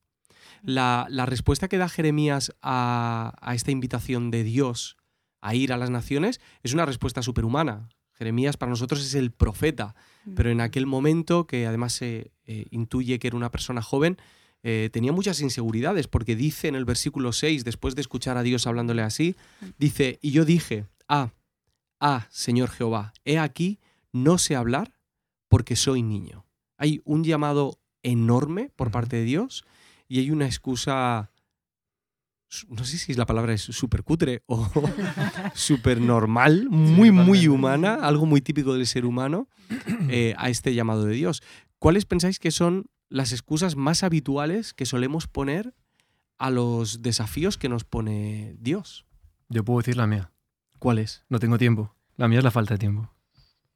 La, 0.63 1.07
la 1.09 1.25
respuesta 1.25 1.69
que 1.69 1.79
da 1.79 1.89
Jeremías 1.89 2.53
a, 2.63 3.35
a 3.41 3.55
esta 3.55 3.71
invitación 3.71 4.33
de 4.33 4.43
Dios 4.43 4.97
a 5.41 5.55
ir 5.55 5.73
a 5.73 5.77
las 5.77 5.89
naciones 5.91 6.41
es 6.65 6.73
una 6.75 6.85
respuesta 6.85 7.23
superhumana. 7.23 7.89
Jeremías 8.15 8.57
para 8.57 8.71
nosotros 8.71 9.01
es 9.07 9.15
el 9.15 9.31
profeta, 9.31 9.95
pero 10.35 10.51
en 10.51 10.61
aquel 10.61 10.87
momento, 10.87 11.47
que 11.47 11.65
además 11.69 11.93
se 11.93 12.33
eh, 12.47 12.67
intuye 12.73 13.21
que 13.21 13.29
era 13.29 13.37
una 13.37 13.53
persona 13.53 13.83
joven, 13.83 14.17
eh, 14.65 14.91
tenía 14.93 15.13
muchas 15.13 15.41
inseguridades, 15.41 16.09
porque 16.09 16.35
dice 16.35 16.67
en 16.67 16.75
el 16.75 16.85
versículo 16.85 17.33
6, 17.33 17.63
después 17.63 17.95
de 17.95 18.01
escuchar 18.01 18.37
a 18.37 18.43
Dios 18.43 18.67
hablándole 18.67 19.03
así, 19.03 19.37
dice, 19.79 20.19
y 20.23 20.33
yo 20.33 20.45
dije, 20.45 20.87
ah, 21.07 21.31
Ah, 22.01 22.27
Señor 22.31 22.71
Jehová, 22.71 23.13
he 23.25 23.39
aquí, 23.39 23.81
no 24.13 24.39
sé 24.39 24.55
hablar 24.55 24.93
porque 25.49 25.77
soy 25.77 26.03
niño. 26.03 26.47
Hay 26.77 27.01
un 27.05 27.25
llamado 27.25 27.81
enorme 28.03 28.71
por 28.77 28.91
parte 28.91 29.17
de 29.17 29.25
Dios 29.25 29.65
y 30.07 30.21
hay 30.21 30.31
una 30.31 30.47
excusa, 30.47 31.33
no 32.69 32.85
sé 32.85 32.99
si 32.99 33.15
la 33.15 33.27
palabra 33.27 33.53
es 33.53 33.63
súper 33.63 34.05
cutre 34.05 34.43
o 34.47 34.71
súper 35.55 36.01
normal, 36.01 36.69
muy, 36.71 37.11
muy 37.11 37.49
humana, 37.49 37.95
algo 37.95 38.27
muy 38.27 38.41
típico 38.41 38.75
del 38.75 38.87
ser 38.87 39.05
humano, 39.05 39.49
eh, 40.09 40.35
a 40.39 40.51
este 40.51 40.75
llamado 40.75 41.05
de 41.05 41.15
Dios. 41.15 41.43
¿Cuáles 41.79 42.07
pensáis 42.07 42.39
que 42.39 42.51
son 42.51 42.87
las 43.09 43.33
excusas 43.33 43.77
más 43.77 44.03
habituales 44.03 44.73
que 44.73 44.87
solemos 44.87 45.27
poner 45.27 45.75
a 46.39 46.51
los 46.51 47.03
desafíos 47.03 47.59
que 47.59 47.69
nos 47.69 47.85
pone 47.85 48.57
Dios? 48.61 49.05
Yo 49.49 49.65
puedo 49.65 49.81
decir 49.81 49.97
la 49.97 50.07
mía. 50.07 50.31
¿Cuál 50.79 50.99
es? 50.99 51.25
No 51.29 51.39
tengo 51.39 51.59
tiempo. 51.59 51.95
La 52.17 52.29
mía 52.29 52.39
es 52.39 52.45
la 52.45 52.51
falta 52.51 52.75
de 52.75 52.79
tiempo. 52.79 53.11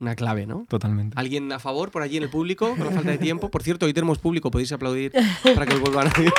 Una 0.00 0.16
clave, 0.16 0.46
¿no? 0.46 0.66
Totalmente. 0.68 1.14
¿Alguien 1.18 1.52
a 1.52 1.58
favor 1.60 1.90
por 1.92 2.02
allí 2.02 2.16
en 2.16 2.24
el 2.24 2.30
público 2.30 2.70
con 2.76 2.86
la 2.86 2.90
falta 2.92 3.10
de 3.12 3.18
tiempo? 3.18 3.50
Por 3.50 3.62
cierto, 3.62 3.86
hoy 3.86 3.94
tenemos 3.94 4.18
público, 4.18 4.50
podéis 4.50 4.72
aplaudir 4.72 5.12
para 5.54 5.64
que 5.64 5.74
os 5.74 5.80
vuelvan 5.80 6.08
a 6.08 6.10
ir. 6.22 6.32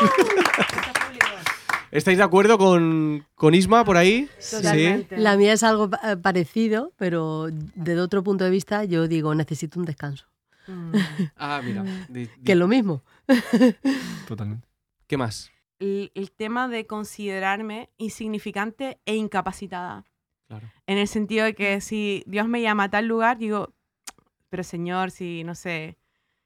¿Estáis 1.92 2.18
de 2.18 2.24
acuerdo 2.24 2.58
con, 2.58 3.26
con 3.36 3.54
Isma 3.54 3.86
por 3.86 3.98
ahí? 3.98 4.28
Totalmente. 4.52 5.16
La 5.18 5.38
mía 5.38 5.54
es 5.54 5.62
algo 5.64 5.90
eh, 6.04 6.18
parecido, 6.18 6.92
pero 6.98 7.48
desde 7.76 8.02
otro 8.02 8.24
punto 8.24 8.44
de 8.44 8.50
vista 8.50 8.84
yo 8.84 9.08
digo, 9.08 9.34
necesito 9.36 9.80
un 9.80 9.86
descanso. 9.86 10.26
Mm. 10.68 10.94
Ah, 11.38 11.62
mira. 11.64 11.84
di- 12.10 12.22
di- 12.26 12.30
Que 12.44 12.54
es 12.54 12.58
lo 12.58 12.68
mismo. 12.68 13.04
Totalmente. 14.28 14.68
¿Qué 15.08 15.18
más? 15.18 15.52
El, 15.80 16.12
el 16.16 16.32
tema 16.32 16.68
de 16.68 16.88
considerarme 16.88 17.90
insignificante 17.98 19.00
e 19.06 19.16
incapacitada. 19.16 20.04
Claro. 20.48 20.70
En 20.88 20.98
el 20.98 21.08
sentido 21.08 21.46
de 21.46 21.56
que 21.56 21.82
si 21.82 22.24
Dios 22.28 22.48
me 22.48 22.62
llama 22.62 22.86
a 22.86 22.90
tal 22.90 23.08
lugar, 23.08 23.38
digo, 23.38 23.74
pero 24.50 24.64
Señor, 24.64 25.12
si 25.12 25.44
no 25.44 25.56
sé, 25.56 25.98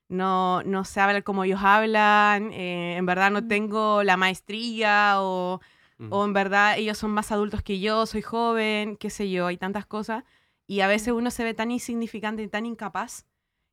no, 0.10 0.64
no 0.64 0.86
sé 0.86 1.02
hablar 1.02 1.24
como 1.24 1.44
ellos 1.44 1.60
hablan, 1.64 2.54
eh, 2.54 2.96
en 2.98 3.06
verdad 3.06 3.30
no 3.32 3.46
tengo 3.48 4.04
la 4.04 4.18
maestría 4.18 5.16
o, 5.22 5.60
Mm. 6.00 6.14
o 6.14 6.26
en 6.26 6.34
verdad 6.34 6.78
ellos 6.78 6.98
son 6.98 7.10
más 7.10 7.32
adultos 7.32 7.64
que 7.64 7.80
yo, 7.80 8.06
soy 8.06 8.22
joven, 8.22 8.98
qué 8.98 9.10
sé 9.10 9.32
yo, 9.32 9.48
hay 9.48 9.58
tantas 9.58 9.88
cosas. 9.88 10.24
Y 10.68 10.82
a 10.82 10.88
veces 10.88 11.12
uno 11.14 11.32
se 11.32 11.44
ve 11.44 11.54
tan 11.56 11.72
insignificante 11.72 12.44
y 12.44 12.48
tan 12.48 12.66
incapaz 12.68 13.26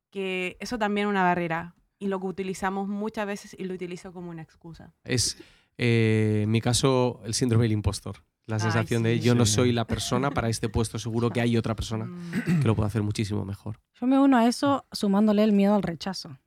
que 0.09 0.57
eso 0.59 0.79
también 0.79 1.07
es 1.07 1.11
una 1.11 1.23
barrera. 1.23 1.75
Y 1.99 2.07
lo 2.07 2.19
que 2.19 2.25
utilizamos 2.27 2.87
muchas 2.87 3.27
veces 3.27 3.55
y 3.59 3.65
lo 3.65 3.75
utilizo 3.75 4.11
como 4.11 4.31
una 4.31 4.41
excusa. 4.41 4.91
Es, 5.03 5.37
eh, 5.77 6.41
en 6.45 6.51
mi 6.51 6.61
caso, 6.61 7.21
el 7.25 7.33
síndrome 7.35 7.65
del 7.65 7.73
impostor. 7.73 8.23
La 8.47 8.57
Ay, 8.57 8.61
sensación 8.61 9.01
de 9.03 9.15
sí. 9.17 9.21
yo 9.21 9.33
no 9.35 9.45
Sí. 9.45 9.53
soy 9.53 9.71
la 9.71 9.85
persona 9.85 10.29
para 10.31 10.49
este 10.49 10.69
puesto, 10.69 10.99
seguro 10.99 11.31
que 11.31 11.41
hay 11.41 11.57
otra 11.57 11.75
persona 11.75 12.05
Mm. 12.05 12.59
que 12.61 12.67
lo 12.67 12.75
puede 12.75 12.87
hacer 12.87 13.01
muchísimo 13.01 13.43
mejor. 13.45 13.79
Yo 13.99 14.05
me 14.07 14.19
uno 14.19 14.37
a 14.37 14.45
eso 14.47 14.85
sumándole 14.91 15.43
el 15.43 15.51
miedo 15.51 15.73
al 15.75 15.83
rechazo. 15.83 16.37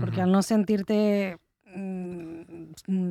Porque 0.00 0.20
al 0.20 0.32
no 0.32 0.42
sentirte 0.42 1.38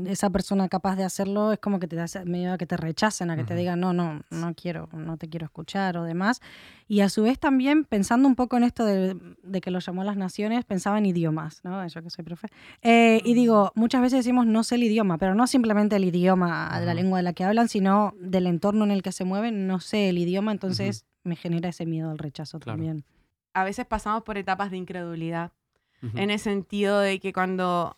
esa 0.05 0.29
persona 0.29 0.67
capaz 0.69 0.95
de 0.95 1.03
hacerlo, 1.03 1.51
es 1.53 1.59
como 1.59 1.79
que 1.79 1.87
te 1.87 1.95
da 1.95 2.05
miedo 2.25 2.53
a 2.53 2.57
que 2.57 2.65
te 2.65 2.77
rechacen, 2.77 3.29
a 3.29 3.35
que 3.35 3.43
te 3.43 3.53
Ujú. 3.53 3.59
digan, 3.59 3.79
no, 3.79 3.93
no, 3.93 4.21
no 4.29 4.53
quiero, 4.53 4.89
no 4.93 5.17
te 5.17 5.29
quiero 5.29 5.45
escuchar 5.45 5.97
o 5.97 6.03
demás. 6.03 6.41
Y 6.87 7.01
a 7.01 7.09
su 7.09 7.23
vez 7.23 7.39
también, 7.39 7.85
pensando 7.85 8.27
un 8.27 8.35
poco 8.35 8.57
en 8.57 8.63
esto 8.63 8.85
de, 8.85 9.15
de 9.43 9.61
que 9.61 9.71
lo 9.71 9.79
llamó 9.79 10.03
las 10.03 10.17
naciones, 10.17 10.65
pensaba 10.65 10.97
en 10.97 11.05
idiomas, 11.05 11.61
¿no? 11.63 11.85
Yo 11.87 12.01
que 12.01 12.09
soy 12.09 12.25
profe. 12.25 12.47
Eh, 12.81 13.21
y 13.23 13.33
digo, 13.33 13.71
muchas 13.75 14.01
veces 14.01 14.19
decimos 14.19 14.45
no 14.45 14.63
sé 14.63 14.75
el 14.75 14.83
idioma, 14.83 15.17
pero 15.17 15.35
no 15.35 15.47
simplemente 15.47 15.95
el 15.95 16.05
idioma 16.05 16.69
de 16.79 16.85
la 16.85 16.91
Ajá. 16.91 17.01
lengua 17.01 17.19
de 17.19 17.23
la 17.23 17.33
que 17.33 17.43
hablan, 17.43 17.69
sino 17.69 18.13
del 18.19 18.47
entorno 18.47 18.83
en 18.83 18.91
el 18.91 19.01
que 19.03 19.11
se 19.11 19.23
mueven, 19.25 19.67
no 19.67 19.79
sé 19.79 20.09
el 20.09 20.17
idioma, 20.17 20.51
entonces 20.51 21.05
me 21.23 21.35
genera 21.35 21.69
ese 21.69 21.85
miedo 21.85 22.09
al 22.11 22.17
rechazo 22.17 22.59
Claro. 22.59 22.77
también. 22.77 23.03
A 23.53 23.63
veces 23.63 23.85
pasamos 23.85 24.23
por 24.23 24.37
etapas 24.37 24.71
de 24.71 24.77
incredulidad. 24.77 25.51
En 26.13 26.29
el 26.29 26.39
sentido 26.39 26.99
de 26.99 27.19
que 27.19 27.33
cuando 27.33 27.97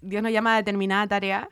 Dios 0.00 0.22
nos 0.22 0.32
llama 0.32 0.54
a 0.54 0.58
determinada 0.58 1.06
tarea, 1.06 1.48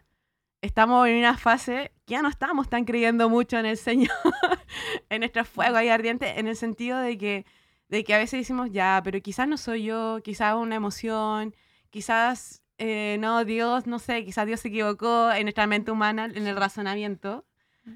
estamos 0.63 1.07
en 1.09 1.17
una 1.17 1.37
fase 1.37 1.93
que 2.07 2.15
ya 2.15 2.23
no 2.23 2.29
estamos 2.29 2.69
tan 2.69 2.85
creyendo 2.85 3.29
mucho 3.29 3.59
en 3.59 3.67
el 3.67 3.77
Señor, 3.77 4.11
en 5.11 5.21
nuestro 5.21 5.45
fuego 5.45 5.77
ahí 5.77 5.89
ardiente, 5.89 6.39
en 6.39 6.49
el 6.49 6.57
sentido 6.57 6.99
de 6.99 7.19
que, 7.19 7.47
de 7.89 8.05
que 8.05 8.15
a 8.15 8.19
veces 8.19 8.41
decimos, 8.41 8.71
ya, 8.71 9.01
pero 9.05 9.21
quizás 9.21 9.49
no 9.49 9.57
soy 9.57 9.85
yo, 9.85 10.21
quizás 10.23 10.55
una 10.55 10.77
emoción, 10.77 11.55
quizás 11.91 12.63
eh, 12.79 13.17
no, 13.21 13.45
Dios, 13.45 13.87
no 13.87 13.99
sé, 13.99 14.25
quizás 14.25 14.47
Dios 14.47 14.61
se 14.61 14.69
equivocó 14.69 15.33
en 15.33 15.45
nuestra 15.45 15.67
mente 15.67 15.91
humana, 15.91 16.27
en 16.33 16.47
el 16.47 16.57
razonamiento. 16.57 17.45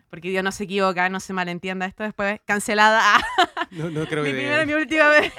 Porque 0.08 0.30
Dios 0.30 0.44
no 0.44 0.52
se 0.52 0.64
equivoca, 0.64 1.08
no 1.08 1.18
se 1.18 1.32
malentienda 1.32 1.84
esto 1.84 2.04
después. 2.04 2.40
Cancelada. 2.44 3.02
No, 3.72 3.90
no 3.90 4.06
creo 4.06 4.22
mi 4.24 4.30
que... 4.30 4.36
primera 4.36 4.62
y 4.62 4.66
mi 4.66 4.74
última 4.74 5.08
vez. 5.08 5.32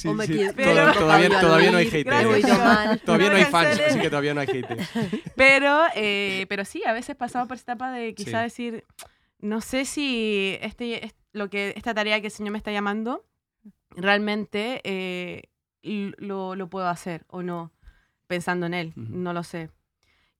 Sí, 0.00 0.08
Hombre, 0.08 0.26
sí, 0.26 0.32
que- 0.36 0.46
to- 0.48 0.54
pero- 0.56 0.92
todavía, 0.94 1.28
todavía 1.40 1.70
no 1.72 1.78
hay 1.78 1.90
Gracias. 1.90 2.58
mal. 2.58 3.00
Todavía 3.00 3.26
no 3.28 3.32
No 3.32 3.38
hay 3.38 3.44
me 3.44 3.50
fans, 3.50 3.80
así 3.86 4.00
que 4.00 4.08
todavía 4.10 4.34
no 4.34 4.40
hay 4.40 4.46
haters. 4.46 4.88
Pero, 5.36 5.82
eh, 5.94 6.46
pero 6.48 6.64
sí, 6.64 6.82
a 6.86 6.92
veces 6.92 7.16
pasamos 7.16 7.48
por 7.48 7.56
esta 7.56 7.72
etapa 7.72 7.90
de 7.92 8.14
quizá 8.14 8.38
Sí. 8.38 8.44
decir, 8.44 8.84
no 9.40 9.60
sé 9.60 9.84
si 9.84 10.56
este, 10.62 11.04
es- 11.06 11.14
lo 11.32 11.48
que, 11.50 11.74
esta 11.76 11.92
tarea 11.94 12.20
que 12.20 12.28
el 12.28 12.32
Señor 12.32 12.52
me 12.52 12.58
está 12.58 12.72
llamando, 12.72 13.24
realmente 13.90 14.80
eh, 14.84 15.42
lo, 15.82 16.54
lo 16.56 16.68
puedo 16.68 16.88
hacer 16.88 17.24
o 17.28 17.42
no, 17.42 17.72
pensando 18.26 18.66
en 18.66 18.74
Él, 18.74 18.88
Ujú. 18.96 19.06
no 19.10 19.32
lo 19.32 19.42
sé. 19.42 19.70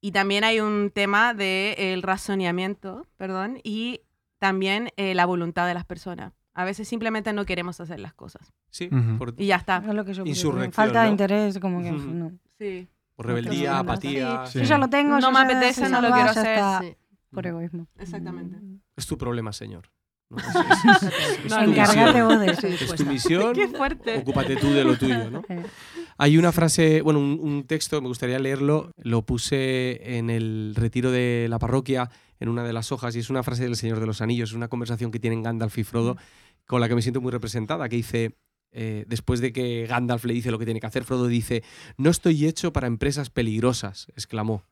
Y 0.00 0.12
también 0.12 0.44
hay 0.44 0.60
un 0.60 0.90
tema 0.90 1.34
del 1.34 2.02
razonamiento, 2.02 3.06
perdón, 3.16 3.60
y 3.62 4.00
también 4.38 4.90
eh, 4.96 5.14
la 5.14 5.26
voluntad 5.26 5.66
de 5.66 5.74
las 5.74 5.84
personas. 5.84 6.32
A 6.60 6.64
veces 6.64 6.86
simplemente 6.88 7.32
no 7.32 7.44
queremos 7.46 7.80
hacer 7.80 8.00
las 8.00 8.14
cosas. 8.14 8.52
Sí, 8.70 8.88
por, 9.18 9.34
Y 9.38 9.46
ya 9.46 9.56
está. 9.56 9.78
Es 9.86 9.94
lo 9.94 10.04
que 10.04 10.14
yo 10.14 10.24
Insurrección, 10.24 10.72
Falta 10.72 11.00
de 11.00 11.06
¿no? 11.06 11.10
interés, 11.12 11.58
como 11.58 11.82
que 11.82 11.90
Ujú. 11.92 12.08
no. 12.10 12.32
Sí. 12.58 12.88
por 13.16 13.26
rebeldía, 13.26 13.72
no, 13.72 13.78
apatía. 13.78 14.46
Sí. 14.46 14.58
Yo 14.60 14.64
ya 14.64 14.78
lo 14.78 14.88
tengo, 14.88 15.14
No 15.16 15.20
yo 15.20 15.30
me 15.30 15.38
ya 15.38 15.42
apetece, 15.44 15.88
no 15.88 16.00
lo 16.00 16.10
quiero 16.10 16.30
hacer. 16.30 16.46
está, 16.46 16.80
Sí. 16.82 16.96
Por 17.30 17.46
egoísmo. 17.46 17.86
Exactamente. 17.98 18.56
Es 18.96 19.06
tu 19.06 19.16
problema, 19.18 19.52
Señor. 19.52 19.90
¿no? 20.30 20.36
Es, 20.38 20.44
es- 20.46 21.02
es- 21.02 21.44
es 21.44 21.50
No, 21.50 21.64
tu 21.64 21.70
Encargate 21.70 22.06
misión. 22.06 22.28
vos 22.28 22.40
de 22.40 22.50
eso. 22.52 22.66
Es 22.66 22.94
tu 22.94 23.04
misión. 23.06 23.52
Qué 23.54 23.68
fuerte. 23.68 24.18
Ocúpate 24.18 24.56
tú 24.56 24.70
de 24.72 24.84
lo 24.84 24.96
tuyo, 24.96 25.30
¿no? 25.30 25.42
Hay 26.18 26.36
una 26.38 26.52
frase, 26.52 27.02
bueno, 27.02 27.18
un, 27.18 27.38
un 27.42 27.64
texto, 27.66 28.00
me 28.02 28.08
gustaría 28.08 28.38
leerlo, 28.38 28.90
lo 28.98 29.22
puse 29.22 30.16
en 30.18 30.28
el 30.30 30.74
retiro 30.76 31.10
de 31.10 31.46
la 31.48 31.58
parroquia, 31.58 32.10
en 32.40 32.48
una 32.48 32.62
de 32.64 32.72
las 32.72 32.92
hojas, 32.92 33.16
y 33.16 33.20
es 33.20 33.30
una 33.30 33.42
frase 33.42 33.64
del 33.64 33.74
Señor 33.76 34.00
de 34.00 34.06
los 34.06 34.20
Anillos, 34.20 34.50
es 34.50 34.54
una 34.56 34.68
conversación 34.68 35.10
que 35.10 35.18
tienen 35.18 35.42
Gandalf 35.42 35.76
y 35.78 35.84
Frodo, 35.84 36.16
con 36.70 36.80
la 36.80 36.88
que 36.88 36.94
me 36.94 37.02
siento 37.02 37.20
muy 37.20 37.32
representada, 37.32 37.88
que 37.88 37.96
dice, 37.96 38.36
eh, 38.70 39.04
después 39.08 39.40
de 39.40 39.52
que 39.52 39.86
Gandalf 39.88 40.24
le 40.24 40.34
dice 40.34 40.52
lo 40.52 40.58
que 40.60 40.66
tiene 40.66 40.78
que 40.78 40.86
hacer, 40.86 41.02
Frodo 41.02 41.26
dice, 41.26 41.64
no 41.96 42.10
estoy 42.10 42.46
hecho 42.46 42.72
para 42.72 42.86
empresas 42.86 43.28
peligrosas, 43.28 44.06
exclamó. 44.14 44.62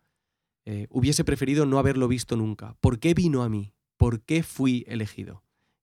Eh, 0.65 0.87
hubiese 0.91 1.25
preferido 1.25 1.67
no 1.67 1.77
haberlo 1.77 2.07
visto 2.07 2.37
nunca. 2.37 2.77
¿Por 2.81 3.01
qué 3.01 3.15
vino 3.15 3.43
a 3.43 3.49
mí? 3.49 3.73
¿Por 3.97 4.21
qué 4.21 4.45
fui 4.45 4.85
elegido? 4.87 5.43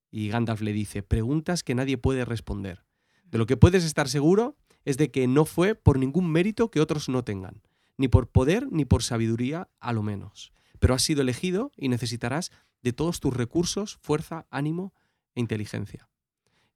Y 0.10 0.29
Gandalf 0.29 0.62
le 0.62 0.72
dice, 0.72 1.03
preguntas 1.03 1.63
que 1.63 1.75
nadie 1.75 1.98
puede 1.98 2.24
responder. 2.24 2.86
De 3.25 3.38
lo 3.38 3.45
que 3.45 3.57
puedes 3.57 3.84
estar 3.84 4.07
seguro 4.07 4.55
es 4.86 4.95
de 4.95 5.12
que 5.12 5.27
no 5.27 5.43
fue 5.43 5.75
por 5.75 6.00
ningún 6.00 6.31
mérito 6.31 6.72
que 6.72 6.79
otros 6.79 7.10
no 7.10 7.25
tengan, 7.25 7.62
ni 7.98 8.07
por 8.07 8.29
poder 8.29 8.72
ni 8.72 8.86
por 8.86 9.03
sabiduría 9.03 9.67
a 9.81 9.91
lo 9.91 10.01
menos. 10.01 10.53
Pero 10.79 10.93
has 10.93 11.03
sido 11.03 11.24
elegido 11.24 11.74
y 11.75 11.89
necesitarás 11.89 12.53
de 12.84 12.93
todos 12.93 13.19
tus 13.19 13.34
recursos, 13.34 13.98
fuerza, 14.01 14.48
ánimo 14.50 14.93
e 15.35 15.41
inteligencia. 15.41 16.07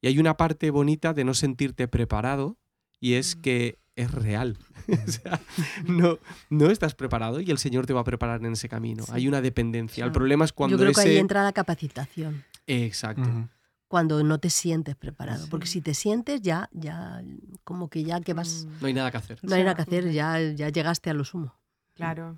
Y 0.02 0.08
hay 0.08 0.20
una 0.20 0.38
parte 0.38 0.72
bonita 0.72 1.14
de 1.14 1.24
no 1.24 1.34
sentirte 1.34 1.88
preparado 1.88 2.58
y 3.00 3.14
es 3.16 3.36
que 3.36 3.80
es 3.96 4.12
real. 4.12 4.58
o 5.08 5.12
sea, 5.12 5.42
no, 5.86 6.20
no 6.50 6.70
estás 6.70 6.96
preparado 6.96 7.42
y 7.42 7.52
el 7.52 7.58
Señor 7.58 7.86
te 7.86 7.94
va 7.94 8.02
a 8.02 8.06
preparar 8.06 8.40
en 8.46 8.54
ese 8.54 8.70
camino. 8.70 9.04
Sí. 9.04 9.12
Hay 9.14 9.28
una 9.28 9.42
dependencia. 9.42 10.06
El 10.06 10.12
Sí. 10.12 10.14
problema 10.14 10.46
es 10.46 10.54
cuando 10.54 10.78
Yo 10.78 10.84
creo 10.84 10.94
que 10.94 11.02
ahí 11.02 11.18
entra 11.18 11.44
la 11.44 11.52
capacitación. 11.54 12.44
Exacto. 12.68 13.50
Cuando 13.90 14.24
no 14.24 14.40
te 14.40 14.50
sientes 14.52 14.96
preparado. 14.96 15.44
Sí. 15.46 15.50
Porque 15.50 15.66
si 15.68 15.82
te 15.82 15.94
sientes, 15.96 16.42
ya, 16.42 16.70
ya, 16.72 17.22
como 17.64 17.90
que 17.90 18.04
ya 18.04 18.22
que 18.22 18.34
vas. 18.34 18.68
No 18.80 18.88
hay 18.88 18.94
nada 18.94 19.10
que 19.12 19.18
hacer. 19.18 19.40
No 19.42 19.56
hay 19.56 19.64
nada 19.64 19.76
que 19.76 19.82
hacer, 19.82 20.12
ya, 20.12 20.40
ya 20.40 20.70
llegaste 20.70 21.10
a 21.10 21.14
lo 21.14 21.26
sumo. 21.26 21.60
Claro. 21.96 22.38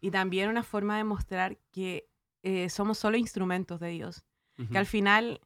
Y 0.00 0.10
también 0.10 0.48
una 0.48 0.62
forma 0.62 0.96
de 0.96 1.04
mostrar 1.04 1.58
que 1.72 2.08
eh, 2.42 2.70
somos 2.70 2.98
solo 2.98 3.16
instrumentos 3.18 3.78
de 3.80 3.88
Dios. 3.90 4.24
Que 4.72 4.78
al 4.78 4.86
final, 4.86 5.40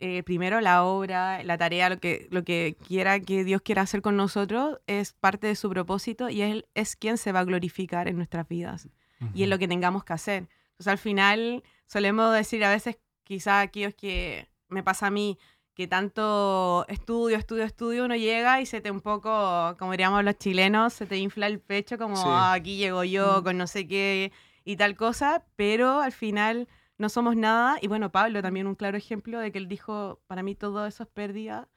eh, 0.00 0.22
primero 0.22 0.60
la 0.60 0.84
obra, 0.84 1.42
la 1.42 1.58
tarea, 1.58 1.88
lo 1.90 1.98
que, 1.98 2.28
lo 2.30 2.44
que 2.44 2.76
quiera 2.86 3.18
que 3.20 3.42
Dios 3.44 3.62
quiera 3.62 3.82
hacer 3.82 4.00
con 4.00 4.16
nosotros 4.16 4.78
es 4.86 5.12
parte 5.12 5.46
de 5.48 5.56
su 5.56 5.68
propósito 5.70 6.28
y 6.28 6.42
Él 6.42 6.66
es 6.74 6.94
quien 6.96 7.18
se 7.18 7.32
va 7.32 7.40
a 7.40 7.44
glorificar 7.44 8.06
en 8.08 8.16
nuestras 8.16 8.46
vidas 8.48 8.88
y 9.34 9.42
en 9.42 9.50
lo 9.50 9.58
que 9.58 9.66
tengamos 9.66 10.04
que 10.04 10.12
hacer. 10.12 10.48
Entonces 10.72 10.86
al 10.88 10.98
final 10.98 11.64
solemos 11.86 12.32
decir 12.32 12.64
a 12.64 12.70
veces, 12.70 12.98
quizá 13.24 13.60
aquellos 13.60 13.94
que 13.94 14.48
me 14.68 14.84
pasa 14.84 15.08
a 15.08 15.10
mí, 15.10 15.36
que 15.74 15.88
tanto 15.88 16.84
estudio, 16.88 17.36
estudio, 17.36 17.64
estudio, 17.64 18.04
uno 18.04 18.14
llega 18.16 18.60
y 18.60 18.66
se 18.66 18.80
te 18.80 18.90
un 18.90 19.00
poco, 19.00 19.74
como 19.78 19.92
diríamos 19.92 20.24
los 20.24 20.36
chilenos, 20.38 20.92
se 20.92 21.06
te 21.06 21.16
infla 21.18 21.46
el 21.48 21.60
pecho 21.60 21.98
como 21.98 22.16
Sí. 22.16 22.22
"Ah, 22.26 22.52
aquí 22.52 22.76
llego 22.76 23.02
yo 23.04 23.40
Mm. 23.40 23.44
con 23.44 23.58
no 23.58 23.66
sé 23.66 23.86
qué 23.88 24.32
y 24.64 24.76
tal 24.76 24.96
cosa, 24.96 25.44
pero 25.56 26.00
al 26.00 26.12
final 26.12 26.68
no 26.98 27.08
somos 27.08 27.36
nada. 27.36 27.78
Y 27.80 27.86
bueno, 27.88 28.10
Pablo 28.10 28.42
también 28.42 28.66
un 28.66 28.74
claro 28.74 28.96
ejemplo 28.98 29.38
de 29.40 29.50
que 29.52 29.58
él 29.58 29.68
dijo, 29.68 30.20
para 30.26 30.42
mí 30.42 30.54
todo 30.54 30.86
eso 30.86 31.04
es 31.04 31.08
pérdida, 31.08 31.68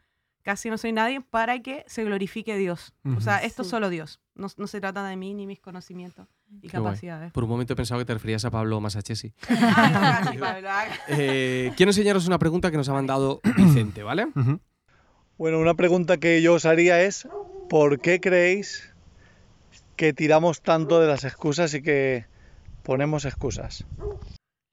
casi 0.43 0.69
no 0.69 0.77
soy 0.77 0.91
nadie, 0.91 1.21
para 1.21 1.59
que 1.61 1.83
se 1.87 2.03
glorifique 2.03 2.57
Dios. 2.57 2.93
O 3.15 3.21
sea, 3.21 3.37
esto 3.37 3.61
es 3.61 3.67
Sí. 3.67 3.71
solo 3.71 3.89
Dios. 3.89 4.19
No, 4.33 4.47
no 4.57 4.65
se 4.67 4.79
trata 4.81 5.05
de 5.05 5.15
mí 5.15 5.33
ni 5.33 5.45
mis 5.45 5.59
conocimientos 5.59 6.27
y 6.61 6.67
Qué 6.67 6.77
guay. 6.79 6.89
capacidades. 6.91 7.31
Por 7.31 7.43
un 7.43 7.49
momento 7.51 7.73
he 7.73 7.75
pensado 7.75 7.99
que 7.99 8.05
te 8.05 8.13
referías 8.13 8.43
a 8.45 8.49
Pablo 8.51 8.79
Masachesi. 8.81 9.33
Eh, 11.07 11.71
quiero 11.77 11.89
enseñaros 11.91 12.27
una 12.27 12.39
pregunta 12.39 12.71
que 12.71 12.77
nos 12.77 12.89
ha 12.89 12.93
mandado 12.93 13.41
Vicente, 13.57 14.03
¿vale? 14.03 14.27
Bueno, 15.37 15.59
una 15.59 15.73
pregunta 15.75 16.17
que 16.17 16.41
yo 16.41 16.53
os 16.55 16.65
haría 16.65 17.01
es, 17.01 17.27
¿por 17.69 17.99
qué 17.99 18.19
creéis 18.19 18.93
que 19.95 20.13
tiramos 20.13 20.61
tanto 20.61 20.99
de 20.99 21.07
las 21.07 21.23
excusas 21.23 21.73
y 21.73 21.81
que 21.81 22.25
ponemos 22.83 23.25
excusas? 23.25 23.85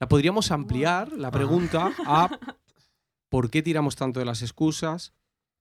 La 0.00 0.08
podríamos 0.08 0.50
ampliar, 0.50 1.12
la 1.12 1.30
pregunta, 1.30 1.92
a 2.06 2.28
por 3.28 3.50
qué 3.50 3.62
tiramos 3.62 3.96
tanto 3.96 4.20
de 4.20 4.26
las 4.26 4.42
excusas, 4.42 5.12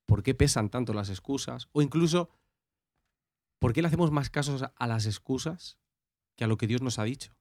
por 0.06 0.24
qué 0.24 0.34
pesan 0.36 0.70
tanto 0.70 0.94
las 0.94 1.10
excusas, 1.10 1.67
o 1.72 1.82
incluso 1.82 2.29
por 3.60 3.74
qué 3.74 3.82
le 3.82 3.88
hacemos 3.88 4.12
más 4.12 4.29
casos 4.29 4.63
a 4.75 4.88
las 4.88 5.06
excusas 5.06 5.77
que 6.36 6.44
a 6.44 6.48
lo 6.48 6.58
que 6.58 6.67
Dios 6.67 6.82
nos 6.82 7.00
ha 7.00 7.03
dicho. 7.03 7.32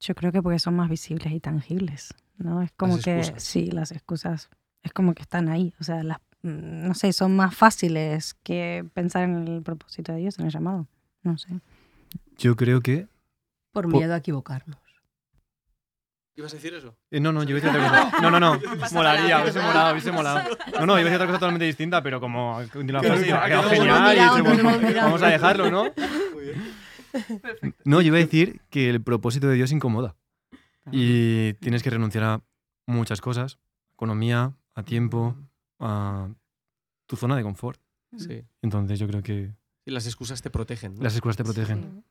Yo 0.00 0.14
creo 0.14 0.32
que 0.32 0.42
porque 0.42 0.58
son 0.58 0.74
más 0.74 0.88
visibles 0.88 1.32
y 1.32 1.40
tangibles, 1.40 2.14
¿no? 2.38 2.62
Es 2.62 2.72
como 2.72 2.96
Las 2.96 3.04
que, 3.04 3.34
sí, 3.38 3.70
las 3.70 3.92
excusas, 3.92 4.48
es 4.82 4.92
como 4.92 5.14
que 5.14 5.22
están 5.22 5.48
ahí, 5.48 5.74
o 5.78 5.84
sea, 5.84 6.02
las, 6.02 6.18
mm, 6.42 6.88
no 6.88 6.94
sé, 6.94 7.12
son 7.12 7.36
más 7.36 7.54
fáciles 7.54 8.34
que 8.42 8.88
pensar 8.94 9.24
en 9.24 9.46
el 9.46 9.62
propósito 9.62 10.12
de 10.12 10.18
Dios, 10.18 10.38
en 10.38 10.46
el 10.46 10.50
llamado, 10.52 10.88
no 11.22 11.36
sé. 11.38 11.60
Yo 12.38 12.56
creo 12.56 12.80
que... 12.80 13.08
Por 13.72 13.84
Po- 13.88 13.98
miedo 13.98 14.14
a 14.14 14.16
equivocarnos. 14.16 14.79
¿Ibas 16.40 16.52
a 16.54 16.56
decir 16.56 16.72
eso? 16.74 16.96
eh, 17.10 17.20
no, 17.20 17.32
no, 17.32 17.42
yo 17.44 17.56
iba 17.56 17.58
a 17.68 17.72
decir 17.72 17.84
otra 17.86 18.08
cosa. 18.10 18.22
No, 18.22 18.30
no, 18.30 18.40
no. 18.40 18.58
Molaría, 18.92 19.42
hubiese 19.42 19.60
molado, 19.60 19.92
hubiese 19.92 20.10
molado. 20.12 20.56
No, 20.80 20.86
no, 20.86 20.92
iba 20.98 21.00
a 21.00 21.04
decir 21.04 21.14
otra 21.16 21.26
cosa 21.26 21.38
totalmente 21.38 21.66
distinta, 21.66 22.02
pero 22.02 22.18
como 22.20 22.58
ha 22.58 22.64
quedado 22.66 23.68
genial 23.70 24.16
y 24.38 24.94
vamos 24.94 25.22
a 25.22 25.28
dejarlo, 25.28 25.70
¿no? 25.70 25.84
No, 27.84 28.00
yo 28.00 28.06
iba 28.08 28.16
a 28.16 28.20
decir 28.20 28.60
que 28.70 28.88
el 28.88 29.02
propósito 29.02 29.48
de 29.48 29.54
Dios 29.56 29.72
incomoda. 29.72 30.16
Y 30.92 31.52
tienes 31.54 31.82
que 31.82 31.90
renunciar 31.90 32.24
a 32.24 32.42
muchas 32.86 33.20
cosas. 33.20 33.58
Economía, 33.94 34.54
a 34.74 34.82
tiempo, 34.82 35.36
a 35.78 36.28
tu 37.06 37.16
zona 37.16 37.36
de 37.36 37.42
confort. 37.42 37.80
Sí. 38.16 38.44
Entonces 38.62 38.98
yo 38.98 39.06
creo 39.06 39.22
que 39.22 39.52
Y 39.84 39.90
las 39.90 40.06
excusas 40.06 40.40
te 40.42 40.50
protegen. 40.50 40.94
¿no? 40.94 41.02
las 41.02 41.14
escuelas 41.14 41.36
te 41.36 41.44
protegen. 41.44 42.02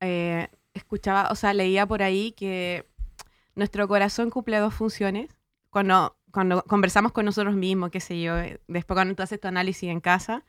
eh, 0.00 0.48
escuchaba, 0.74 1.30
o 1.30 1.34
sea, 1.36 1.54
leía 1.54 1.86
por 1.86 2.02
ahí 2.02 2.32
que 2.32 2.86
nuestro 3.54 3.86
corazón 3.88 4.30
cumple 4.30 4.58
dos 4.58 4.74
funciones. 4.74 5.30
Cuando, 5.70 6.16
cuando 6.30 6.62
conversamos 6.62 7.12
con 7.12 7.24
nosotros 7.24 7.54
mismos, 7.56 7.90
qué 7.90 8.00
sé 8.00 8.20
yo, 8.20 8.38
eh, 8.38 8.60
después 8.68 8.96
cuando 8.96 9.14
tú 9.14 9.22
haces 9.22 9.40
tu 9.40 9.48
análisis 9.48 9.90
en 9.90 10.00
casa, 10.00 10.44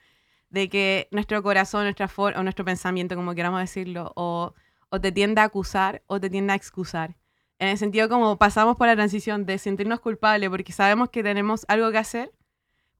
de 0.49 0.69
que 0.69 1.07
nuestro 1.11 1.41
corazón, 1.41 1.83
nuestra 1.83 2.07
for- 2.07 2.37
o 2.37 2.43
nuestro 2.43 2.63
pensamiento, 2.63 3.15
como 3.15 3.33
queramos 3.33 3.59
decirlo, 3.59 4.11
o, 4.15 4.53
o 4.89 5.01
te 5.01 5.11
tiende 5.11 5.41
a 5.41 5.45
acusar 5.45 6.03
o 6.07 6.19
te 6.19 6.29
tiende 6.29 6.53
a 6.53 6.55
excusar. 6.55 7.15
En 7.57 7.69
el 7.69 7.77
sentido 7.77 8.07
como 8.09 8.37
pasamos 8.37 8.75
por 8.77 8.87
la 8.87 8.95
transición 8.95 9.45
de 9.45 9.57
sentirnos 9.57 9.99
culpables 9.99 10.49
porque 10.49 10.71
sabemos 10.71 11.09
que 11.09 11.23
tenemos 11.23 11.65
algo 11.67 11.91
que 11.91 11.97
hacer, 11.97 12.31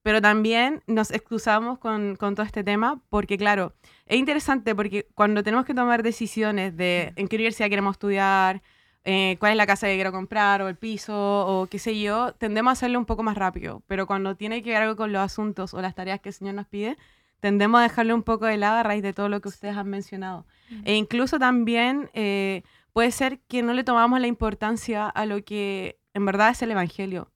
pero 0.02 0.20
también 0.22 0.82
nos 0.86 1.10
excusamos 1.10 1.78
con, 1.78 2.16
con 2.16 2.34
todo 2.34 2.46
este 2.46 2.64
tema 2.64 3.02
porque, 3.10 3.36
claro, 3.36 3.74
es 4.06 4.18
interesante 4.18 4.74
porque 4.74 5.08
cuando 5.14 5.42
tenemos 5.42 5.64
que 5.66 5.74
tomar 5.74 6.02
decisiones 6.02 6.76
de 6.76 7.12
en 7.16 7.28
qué 7.28 7.36
universidad 7.36 7.68
queremos 7.68 7.94
estudiar, 7.94 8.62
eh, 9.08 9.36
cuál 9.38 9.52
es 9.52 9.56
la 9.56 9.66
casa 9.66 9.86
que 9.86 9.94
quiero 9.94 10.10
comprar 10.12 10.60
o 10.62 10.68
el 10.68 10.74
piso 10.76 11.14
o 11.16 11.66
qué 11.68 11.78
sé 11.78 11.98
yo, 11.98 12.32
tendemos 12.34 12.70
a 12.70 12.72
hacerlo 12.72 12.98
un 12.98 13.06
poco 13.06 13.22
más 13.22 13.36
rápido. 13.38 13.82
Pero 13.86 14.06
cuando 14.06 14.34
tiene 14.34 14.62
que 14.62 14.70
ver 14.70 14.82
algo 14.82 14.96
con 14.96 15.12
los 15.12 15.22
asuntos 15.22 15.72
o 15.74 15.80
las 15.80 15.94
tareas 15.94 16.20
que 16.20 16.28
el 16.30 16.34
Señor 16.34 16.54
nos 16.54 16.66
pide, 16.66 16.98
tendemos 17.40 17.78
a 17.78 17.82
dejarlo 17.84 18.14
un 18.14 18.22
poco 18.24 18.46
de 18.46 18.56
lado 18.56 18.76
a 18.78 18.82
raíz 18.82 19.02
de 19.02 19.12
todo 19.12 19.28
lo 19.28 19.40
que 19.40 19.48
ustedes 19.48 19.76
han 19.76 19.88
mencionado. 19.88 20.44
E 20.84 20.94
incluso 20.96 21.38
también 21.38 22.10
eh, 22.14 22.62
puede 22.92 23.12
ser 23.12 23.38
que 23.46 23.62
no 23.62 23.72
le 23.74 23.84
tomamos 23.84 24.18
la 24.20 24.26
importancia 24.26 25.06
a 25.08 25.24
lo 25.24 25.42
que 25.44 25.98
en 26.12 26.26
verdad 26.26 26.50
es 26.50 26.60
el 26.62 26.72
Evangelio. 26.72 27.30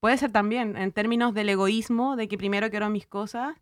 Puede 0.00 0.18
ser 0.18 0.30
también 0.30 0.76
en 0.76 0.92
términos 0.92 1.32
del 1.34 1.48
egoísmo, 1.48 2.16
de 2.16 2.28
que 2.28 2.36
primero 2.38 2.68
quiero 2.70 2.88
mis 2.90 3.06
cosas 3.06 3.56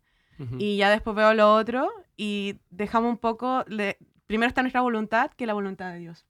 y 0.59 0.77
ya 0.77 0.89
después 0.91 1.15
veo 1.15 1.33
lo 1.33 1.51
otro 1.55 1.89
y 2.15 2.59
dejamos 2.69 3.09
un 3.09 3.17
poco, 3.17 3.63
de- 3.63 3.97
primero 4.27 4.47
está 4.49 4.61
nuestra 4.61 4.81
voluntad 4.81 5.31
que 5.31 5.47
la 5.47 5.53
voluntad 5.53 5.93
de 5.93 5.99
Dios. 5.99 6.25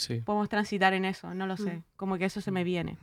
Sí. 0.00 0.22
Podemos 0.24 0.48
transitar 0.48 0.94
en 0.94 1.04
eso, 1.04 1.34
no 1.34 1.46
lo 1.46 1.56
sé, 1.56 1.82
como 1.96 2.16
que 2.16 2.24
eso 2.24 2.40
se 2.40 2.50
me 2.50 2.64
viene 2.64 2.96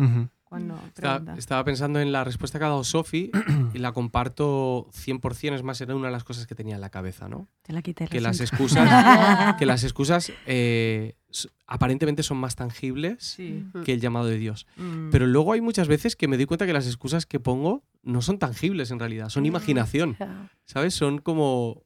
cuando 0.43 0.75
Estaba, 0.87 1.15
preguntas. 1.17 1.37
estaba 1.39 1.63
pensando 1.65 1.99
en 1.99 2.11
la 2.13 2.23
respuesta 2.23 2.57
que 2.57 2.63
ha 2.65 2.69
dado 2.69 2.83
Sofi 2.85 3.29
y 3.73 3.77
la 3.79 3.91
comparto 3.91 4.87
100%, 4.93 5.53
es 5.53 5.61
más, 5.61 5.79
era 5.81 5.93
una 5.95 6.07
de 6.07 6.13
las 6.13 6.23
cosas 6.23 6.47
que 6.47 6.55
tenía 6.55 6.75
en 6.75 6.81
la 6.81 6.89
cabeza, 6.89 7.27
¿no? 7.27 7.47
Te 7.63 7.73
la 7.73 7.81
quité. 7.81 8.07
Que 8.07 8.21
las 8.21 8.39
excusas, 8.39 8.87
que 9.59 9.65
las 9.65 9.83
excusas 9.83 10.31
eh, 10.45 11.15
aparentemente 11.67 12.23
son 12.23 12.37
más 12.37 12.55
tangibles 12.55 13.17
Sí. 13.23 13.65
que 13.85 13.93
el 13.93 13.99
llamado 14.01 14.25
de 14.27 14.37
Dios. 14.37 14.65
Mm. 14.77 15.09
Pero 15.11 15.27
luego 15.27 15.51
hay 15.53 15.61
muchas 15.61 15.87
veces 15.89 16.15
que 16.15 16.27
me 16.27 16.37
doy 16.37 16.45
cuenta 16.45 16.65
que 16.65 16.73
las 16.73 16.87
excusas 16.87 17.25
que 17.25 17.39
pongo 17.39 17.83
no 18.01 18.21
son 18.21 18.39
tangibles 18.39 18.89
en 18.91 18.99
realidad, 18.99 19.29
son 19.29 19.43
Mm. 19.43 19.47
imaginación. 19.47 20.17
¿sabes? 20.65 20.93
Son 20.95 21.19
como 21.19 21.83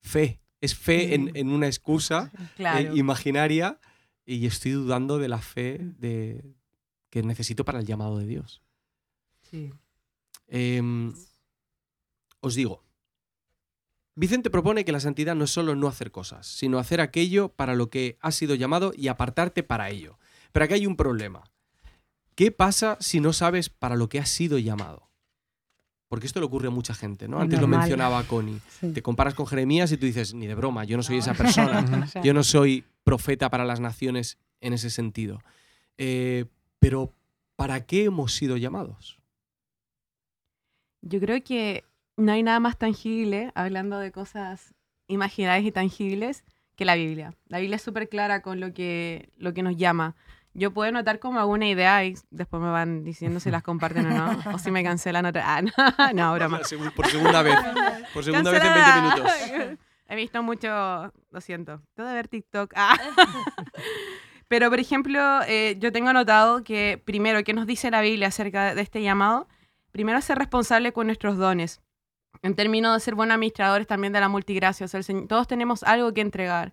fe. 0.00 0.40
Es 0.60 0.74
fe 0.74 1.14
en, 1.14 1.26
Mm. 1.26 1.30
en 1.34 1.50
una 1.50 1.66
excusa 1.66 2.32
claro. 2.56 2.78
eh, 2.78 2.90
imaginaria 2.96 3.78
y 4.28 4.44
estoy 4.44 4.72
dudando 4.72 5.16
de 5.16 5.26
la 5.26 5.40
fe 5.40 5.78
de, 5.80 6.54
que 7.08 7.22
necesito 7.22 7.64
para 7.64 7.78
el 7.80 7.86
llamado 7.86 8.18
de 8.18 8.26
Dios. 8.26 8.62
Sí. 9.40 9.72
Em, 10.48 11.14
os 12.40 12.54
digo, 12.54 12.84
Vicente 14.14 14.50
propone 14.50 14.84
que 14.84 14.92
la 14.92 15.00
santidad 15.00 15.34
no 15.34 15.44
es 15.44 15.50
solo 15.50 15.74
no 15.74 15.88
hacer 15.88 16.10
cosas, 16.10 16.46
sino 16.46 16.78
hacer 16.78 17.00
aquello 17.00 17.48
para 17.48 17.74
lo 17.74 17.88
que 17.88 18.18
has 18.20 18.34
sido 18.34 18.54
llamado 18.54 18.92
y 18.94 19.08
apartarte 19.08 19.62
para 19.62 19.88
ello. 19.88 20.18
Pero 20.52 20.64
aquí 20.66 20.74
hay 20.74 20.86
un 20.86 20.96
problema. 20.96 21.44
¿Qué 22.34 22.52
pasa 22.52 22.98
si 23.00 23.20
no 23.20 23.32
sabes 23.32 23.70
para 23.70 23.96
lo 23.96 24.10
que 24.10 24.18
has 24.18 24.28
sido 24.28 24.58
llamado? 24.58 25.07
Porque 26.08 26.26
esto 26.26 26.40
le 26.40 26.46
ocurre 26.46 26.68
a 26.68 26.70
mucha 26.70 26.94
gente, 26.94 27.28
¿no? 27.28 27.36
Es 27.36 27.42
Antes 27.44 27.60
lo 27.60 27.66
mencionaba 27.66 28.22
Connie. 28.24 28.60
Sí. 28.80 28.92
Te 28.92 29.02
comparas 29.02 29.34
con 29.34 29.46
Jeremías 29.46 29.92
y 29.92 29.98
tú 29.98 30.06
dices, 30.06 30.32
ni 30.32 30.46
de 30.46 30.54
broma, 30.54 30.84
yo 30.84 30.96
no 30.96 31.02
soy 31.02 31.18
esa 31.18 31.34
persona. 31.34 32.08
Yo 32.24 32.32
no 32.32 32.42
soy 32.42 32.84
profeta 33.04 33.50
para 33.50 33.64
las 33.64 33.80
naciones 33.80 34.38
en 34.60 34.72
ese 34.72 34.90
sentido. 34.90 35.42
Eh, 35.98 36.46
pero, 36.78 37.12
¿para 37.56 37.84
qué 37.84 38.04
hemos 38.04 38.34
sido 38.34 38.56
llamados? 38.56 39.18
Yo 41.02 41.20
creo 41.20 41.42
que 41.42 41.84
no 42.16 42.32
hay 42.32 42.42
nada 42.42 42.60
más 42.60 42.78
tangible, 42.78 43.52
hablando 43.54 43.98
de 43.98 44.10
cosas 44.10 44.74
imaginarias 45.06 45.66
y 45.66 45.72
tangibles, 45.72 46.44
que 46.74 46.84
la 46.84 46.94
Biblia. 46.94 47.34
La 47.46 47.58
Biblia 47.58 47.76
es 47.76 47.82
súper 47.82 48.08
clara 48.08 48.40
con 48.40 48.60
lo 48.60 48.72
que, 48.72 49.30
lo 49.36 49.52
que 49.52 49.62
nos 49.62 49.76
llama. 49.76 50.16
Yo 50.54 50.72
puedo 50.72 50.90
notar 50.90 51.18
como 51.20 51.38
alguna 51.38 51.66
idea 51.68 52.04
y 52.04 52.14
después 52.30 52.60
me 52.62 52.70
van 52.70 53.04
diciendo 53.04 53.38
si 53.38 53.50
las 53.50 53.62
comparten 53.62 54.06
o 54.06 54.10
no, 54.10 54.54
o 54.54 54.58
si 54.58 54.70
me 54.70 54.82
cancelan 54.82 55.26
otra. 55.26 55.56
Ah, 55.56 55.62
no, 55.62 55.72
no, 56.14 56.34
broma. 56.34 56.60
Por 56.96 57.06
segunda 57.06 57.42
vez. 57.42 57.56
Por 58.12 58.24
segunda 58.24 58.50
vez 58.50 58.62
en 58.62 58.72
20 58.72 58.90
Cancelada. 58.90 59.14
minutos. 59.14 59.78
He 60.10 60.16
visto 60.16 60.42
mucho, 60.42 61.12
lo 61.30 61.40
siento, 61.40 61.82
todo 61.94 62.06
ver 62.06 62.28
TikTok. 62.28 62.72
Ah. 62.76 62.96
Pero, 64.48 64.70
por 64.70 64.80
ejemplo, 64.80 65.20
eh, 65.46 65.76
yo 65.78 65.92
tengo 65.92 66.08
anotado 66.08 66.64
que 66.64 67.00
primero, 67.04 67.44
¿qué 67.44 67.52
nos 67.52 67.66
dice 67.66 67.90
la 67.90 68.00
Biblia 68.00 68.28
acerca 68.28 68.74
de 68.74 68.80
este 68.80 69.02
llamado? 69.02 69.46
Primero, 69.92 70.20
ser 70.22 70.38
responsable 70.38 70.92
con 70.92 71.06
nuestros 71.06 71.36
dones. 71.36 71.82
En 72.42 72.54
términos 72.54 72.94
de 72.94 73.00
ser 73.00 73.14
buenos 73.14 73.34
administradores 73.34 73.86
también 73.86 74.14
de 74.14 74.20
la 74.20 74.28
multigracia. 74.28 74.86
O 74.86 74.88
sea, 74.88 75.00
todos 75.28 75.46
tenemos 75.46 75.82
algo 75.82 76.14
que 76.14 76.22
entregar. 76.22 76.72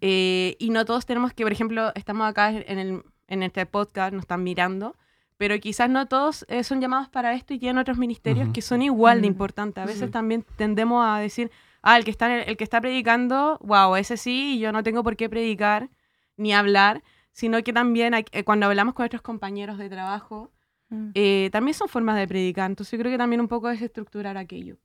Eh, 0.00 0.56
y 0.58 0.70
no 0.70 0.84
todos 0.84 1.06
tenemos 1.06 1.32
que, 1.32 1.42
por 1.44 1.52
ejemplo, 1.52 1.92
estamos 1.94 2.26
acá 2.28 2.50
en, 2.50 2.78
el, 2.78 3.02
en 3.28 3.42
este 3.42 3.66
podcast, 3.66 4.12
nos 4.12 4.22
están 4.22 4.42
mirando, 4.42 4.96
pero 5.36 5.58
quizás 5.60 5.88
no 5.90 6.06
todos 6.06 6.44
eh, 6.48 6.64
son 6.64 6.80
llamados 6.80 7.08
para 7.08 7.34
esto 7.34 7.54
y 7.54 7.58
tienen 7.58 7.78
otros 7.78 7.98
ministerios 7.98 8.46
Ujú. 8.46 8.52
que 8.54 8.62
son 8.62 8.82
igual 8.82 9.20
de 9.20 9.28
Mm. 9.28 9.32
importantes. 9.32 9.82
A 9.82 9.86
veces 9.86 10.06
Sí. 10.06 10.10
también 10.10 10.44
tendemos 10.56 11.04
a 11.06 11.18
decir, 11.18 11.50
ah, 11.82 11.96
el 11.96 12.04
que, 12.04 12.10
está, 12.10 12.42
el 12.42 12.56
que 12.56 12.64
está 12.64 12.80
predicando, 12.80 13.58
wow, 13.62 13.94
ese 13.96 14.16
sí, 14.16 14.58
yo 14.58 14.72
no 14.72 14.82
tengo 14.82 15.02
por 15.04 15.16
qué 15.16 15.28
predicar 15.28 15.90
ni 16.36 16.52
hablar, 16.52 17.02
sino 17.32 17.62
que 17.62 17.72
también 17.72 18.14
hay- 18.14 18.24
eh, 18.32 18.42
cuando 18.42 18.66
hablamos 18.66 18.94
con 18.94 19.04
nuestros 19.04 19.22
compañeros 19.22 19.78
de 19.78 19.88
trabajo, 19.88 20.50
Mm. 20.90 21.10
eh, 21.14 21.50
también 21.52 21.74
son 21.74 21.86
formas 21.88 22.16
de 22.16 22.26
predicar. 22.26 22.68
Entonces 22.70 22.92
yo 22.92 22.98
creo 22.98 23.12
que 23.12 23.18
también 23.18 23.40
un 23.42 23.48
poco 23.48 23.68
es 23.68 23.80
estructurar 23.82 24.38
aquello. 24.38 24.76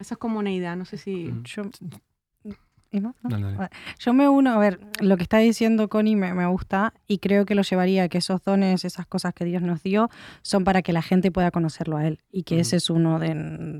Esa 0.00 0.14
es 0.14 0.18
como 0.18 0.40
una 0.40 0.50
idea, 0.50 0.74
no 0.76 0.84
sé 0.84 0.96
si... 0.98 1.32
Yo 1.44 1.62
Yo 3.98 4.12
me 4.12 4.28
uno, 4.28 4.52
a 4.52 4.58
ver, 4.58 4.78
lo 5.00 5.16
que 5.16 5.22
está 5.22 5.38
diciendo 5.38 5.88
Connie 5.88 6.14
me, 6.16 6.34
me 6.34 6.46
gusta 6.46 6.92
y 7.06 7.18
creo 7.18 7.46
que 7.46 7.54
lo 7.54 7.62
llevaría 7.62 8.04
a 8.04 8.08
que 8.08 8.18
esos 8.18 8.42
dones, 8.44 8.84
esas 8.84 9.06
cosas 9.06 9.32
que 9.34 9.44
Dios 9.44 9.62
nos 9.62 9.82
dio, 9.82 10.10
son 10.42 10.64
para 10.64 10.82
que 10.82 10.92
la 10.92 11.00
gente 11.02 11.30
pueda 11.32 11.50
conocerlo 11.50 11.96
a 11.96 12.06
Él. 12.06 12.20
Y 12.30 12.42
que 12.42 12.56
Ujú. 12.56 12.60
ese 12.62 12.76
es 12.76 12.90
uno 12.90 13.18
de, 13.18 13.34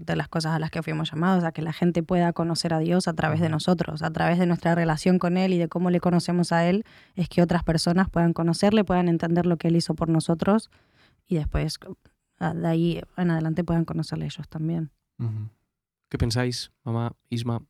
de 0.05 0.16
las 0.16 0.29
cosas 0.29 0.53
a 0.55 0.59
las 0.59 0.70
que 0.70 0.83
fuimos 0.83 1.11
llamados, 1.11 1.44
a 1.44 1.53
que 1.53 1.61
la 1.62 1.72
gente 1.72 2.03
pueda 2.03 2.33
conocer 2.33 2.72
a 2.75 2.79
Dios 2.79 3.07
a 3.09 3.12
través 3.12 3.40
de 3.40 3.48
nosotros, 3.48 4.03
a 4.03 4.11
través 4.11 4.38
de 4.38 4.46
nuestra 4.46 4.75
relación 4.75 5.18
con 5.18 5.37
Él 5.37 5.53
y 5.53 5.59
de 5.59 5.68
cómo 5.68 5.90
le 5.90 6.01
conocemos 6.01 6.53
a 6.53 6.66
Él, 6.66 6.85
es 7.14 7.29
que 7.29 7.42
otras 7.42 7.64
personas 7.64 8.09
puedan 8.09 8.33
conocerle, 8.33 8.85
puedan 8.85 9.09
entender 9.09 9.44
lo 9.46 9.57
que 9.59 9.68
Él 9.68 9.77
hizo 9.77 9.94
por 9.94 10.09
nosotros 10.09 10.70
y 11.29 11.35
después 11.37 11.79
a- 12.38 12.55
de 12.55 12.66
ahí 12.66 13.01
en 13.16 13.31
adelante 13.31 13.62
puedan 13.62 13.85
conocerle 13.85 14.25
ellos 14.25 14.48
también. 14.48 14.90
¿Qué 16.09 16.18
pensáis, 16.18 16.72
mamá, 16.85 17.12
Isma? 17.31 17.62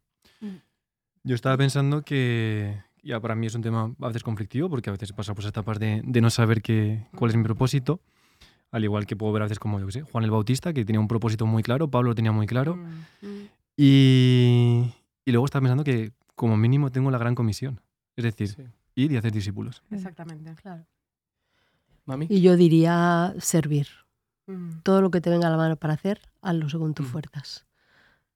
Yo 1.24 1.35
estaba 1.35 1.56
pensando 1.56 2.02
que 2.02 2.82
ya 3.02 3.20
para 3.20 3.35
mí 3.35 3.46
es 3.46 3.54
un 3.54 3.62
tema 3.62 3.94
a 4.00 4.06
veces 4.08 4.22
conflictivo 4.22 4.68
porque 4.68 4.90
a 4.90 4.92
veces 4.92 5.12
pasa 5.12 5.35
por 5.35 5.44
etapas 5.44 5.78
de, 5.78 6.02
de 6.04 6.20
no 6.20 6.30
saber 6.30 6.62
qué, 6.62 7.06
cuál 7.14 7.30
es 7.30 7.37
mi 7.37 7.44
propósito. 7.44 8.00
Al 8.70 8.85
igual 8.85 9.06
que 9.06 9.16
puedo 9.16 9.32
ver 9.32 9.42
a 9.42 9.44
veces 9.44 9.58
como, 9.58 9.78
yo 9.78 9.87
qué 9.87 9.92
sé, 9.92 10.02
Juan 10.02 10.24
el 10.24 10.30
Bautista, 10.30 10.72
que 10.72 10.85
tenía 10.85 10.98
un 11.00 11.08
propósito 11.08 11.44
muy 11.46 11.62
claro, 11.62 11.88
Pablo 11.90 12.11
lo 12.11 12.14
tenía 12.14 12.32
muy 12.32 12.46
claro. 12.46 12.76
Mm, 12.76 13.26
mm. 13.26 13.48
Y, 13.76 14.92
y 15.26 15.30
luego 15.32 15.44
estaba 15.44 15.61
pensando 15.62 15.85
que 15.85 16.12
como 16.35 16.56
mínimo 16.56 16.90
tengo 16.90 17.11
la 17.11 17.18
gran 17.18 17.35
comisión. 17.35 17.80
Es 18.16 18.24
decir, 18.24 18.48
Sí. 18.48 18.62
ir 18.94 19.12
y 19.12 19.16
hacer 19.16 19.30
discípulos. 19.32 19.82
Exactamente. 19.90 20.54
Claro. 20.56 20.85
¿Mami? 22.06 22.26
Y 22.30 22.40
yo 22.40 22.56
diría 22.56 23.35
servir. 23.38 23.87
Mm. 24.46 24.80
Todo 24.82 25.02
lo 25.02 25.11
que 25.11 25.20
te 25.20 25.30
venga 25.30 25.48
a 25.48 25.50
la 25.50 25.56
mano 25.56 25.76
para 25.76 25.94
hacer, 25.94 26.20
hazlo 26.40 26.68
según 26.68 26.94
tus 26.94 27.06
Mm. 27.06 27.11
fuerzas. 27.11 27.66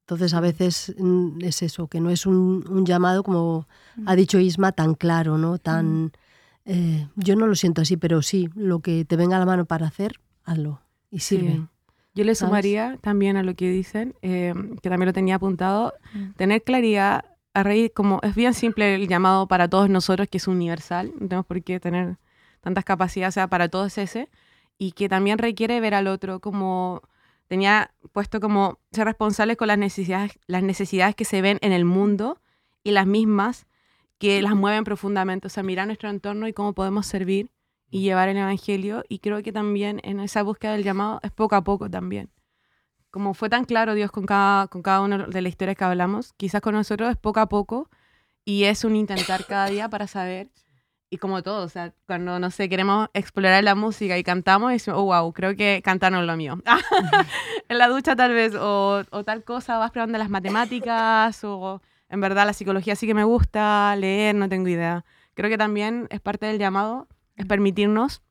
Entonces 0.06 0.34
a 0.34 0.40
veces 0.40 0.94
mm, 0.98 1.38
es 1.42 1.62
eso, 1.62 1.88
que 1.88 1.98
no 2.00 2.10
es 2.10 2.26
un, 2.26 2.64
un 2.68 2.86
llamado, 2.86 3.24
como 3.24 3.66
ha 4.06 4.14
dicho 4.14 4.38
Isma, 4.38 4.70
tan 4.70 4.94
claro, 4.94 5.36
¿no? 5.36 5.58
Tan, 5.58 6.12
eh, 6.64 7.08
yo 7.16 7.34
no 7.34 7.48
lo 7.48 7.56
siento 7.56 7.82
así, 7.82 7.96
pero 7.96 8.22
sí, 8.22 8.48
lo 8.54 8.78
que 8.78 9.04
te 9.04 9.16
venga 9.16 9.34
a 9.34 9.40
la 9.40 9.46
mano 9.46 9.64
para 9.64 9.88
hacer, 9.88 10.20
hazlo 10.44 10.80
y 11.10 11.18
sirve. 11.18 11.54
Sí. 11.56 11.66
Yo 12.14 12.24
le 12.24 12.36
¿sabes? 12.36 12.48
sumaría 12.50 12.98
también 13.00 13.36
a 13.36 13.42
lo 13.42 13.56
que 13.56 13.68
dicen, 13.68 14.14
eh, 14.22 14.54
que 14.80 14.88
también 14.88 15.06
lo 15.08 15.12
tenía 15.12 15.34
apuntado, 15.34 15.92
Mm. 16.14 16.30
tener 16.36 16.62
claridad 16.62 17.24
a 17.52 17.62
raíz, 17.64 17.90
como 17.92 18.20
es 18.22 18.36
bien 18.36 18.54
simple 18.54 18.94
el 18.94 19.08
llamado 19.08 19.48
para 19.48 19.66
todos 19.66 19.90
nosotros, 19.90 20.28
que 20.30 20.38
es 20.38 20.46
universal, 20.46 21.10
no 21.18 21.26
tenemos 21.26 21.46
por 21.46 21.60
qué 21.64 21.80
tener 21.80 22.16
tantas 22.60 22.84
capacidades, 22.84 23.32
o 23.32 23.34
sea, 23.34 23.48
para 23.48 23.68
todos 23.68 23.98
ese, 23.98 24.28
y 24.78 24.92
que 24.92 25.08
también 25.08 25.38
requiere 25.38 25.80
ver 25.80 25.94
al 25.94 26.06
otro 26.06 26.38
como 26.38 27.02
tenía 27.46 27.92
puesto 28.12 28.40
como 28.40 28.78
ser 28.92 29.06
responsables 29.06 29.56
con 29.56 29.68
las 29.68 29.78
necesidades, 29.78 30.38
las 30.46 30.62
necesidades 30.62 31.14
que 31.14 31.24
se 31.24 31.42
ven 31.42 31.58
en 31.62 31.72
el 31.72 31.84
mundo 31.84 32.40
y 32.82 32.92
las 32.92 33.06
mismas 33.06 33.66
que 34.18 34.40
las 34.42 34.54
mueven 34.54 34.84
profundamente, 34.84 35.46
o 35.46 35.50
sea, 35.50 35.62
mirar 35.62 35.86
nuestro 35.86 36.08
entorno 36.08 36.48
y 36.48 36.52
cómo 36.52 36.72
podemos 36.72 37.06
servir 37.06 37.50
y 37.90 38.00
llevar 38.00 38.28
el 38.28 38.36
evangelio, 38.36 39.04
y 39.08 39.20
creo 39.20 39.42
que 39.42 39.52
también 39.52 40.00
en 40.02 40.20
esa 40.20 40.42
búsqueda 40.42 40.72
del 40.72 40.82
llamado 40.82 41.20
es 41.22 41.30
poco 41.30 41.54
a 41.54 41.62
poco 41.62 41.88
también. 41.88 42.30
Como 43.10 43.32
fue 43.32 43.48
tan 43.48 43.64
claro 43.64 43.94
Dios 43.94 44.10
con 44.10 44.26
cada, 44.26 44.66
con 44.68 44.82
cada 44.82 45.00
una 45.00 45.26
de 45.26 45.40
las 45.40 45.50
historias 45.50 45.76
que 45.76 45.84
hablamos, 45.84 46.32
quizás 46.36 46.60
con 46.60 46.74
nosotros 46.74 47.10
es 47.10 47.16
poco 47.16 47.40
a 47.40 47.48
poco 47.48 47.88
y 48.44 48.64
es 48.64 48.84
un 48.84 48.96
intentar 48.96 49.46
cada 49.46 49.66
día 49.66 49.88
para 49.88 50.06
saber. 50.06 50.50
Y 51.08 51.18
como 51.18 51.42
todo, 51.42 51.64
o 51.64 51.68
sea, 51.68 51.94
cuando, 52.06 52.38
no 52.40 52.50
sé, 52.50 52.68
queremos 52.68 53.08
explorar 53.14 53.62
la 53.62 53.74
música 53.76 54.18
y 54.18 54.24
cantamos, 54.24 54.70
y 54.70 54.74
decimos, 54.74 54.98
oh, 55.00 55.04
wow, 55.04 55.32
creo 55.32 55.54
que 55.54 55.80
cantar 55.84 56.10
no 56.10 56.20
es 56.20 56.26
lo 56.26 56.36
mío. 56.36 56.60
en 57.68 57.78
la 57.78 57.88
ducha 57.88 58.16
tal 58.16 58.32
vez, 58.32 58.54
o, 58.54 59.02
o 59.10 59.24
tal 59.24 59.44
cosa, 59.44 59.78
vas 59.78 59.90
probando 59.92 60.18
las 60.18 60.30
matemáticas, 60.30 61.42
o 61.44 61.80
en 62.08 62.20
verdad 62.20 62.44
la 62.46 62.52
psicología 62.52 62.96
sí 62.96 63.06
que 63.06 63.14
me 63.14 63.24
gusta, 63.24 63.94
leer, 63.96 64.34
no 64.34 64.48
tengo 64.48 64.68
idea. 64.68 65.04
Creo 65.34 65.48
que 65.50 65.58
también 65.58 66.06
es 66.10 66.20
parte 66.20 66.46
del 66.46 66.58
llamado, 66.58 67.06
es 67.36 67.46
permitirnos 67.46 68.22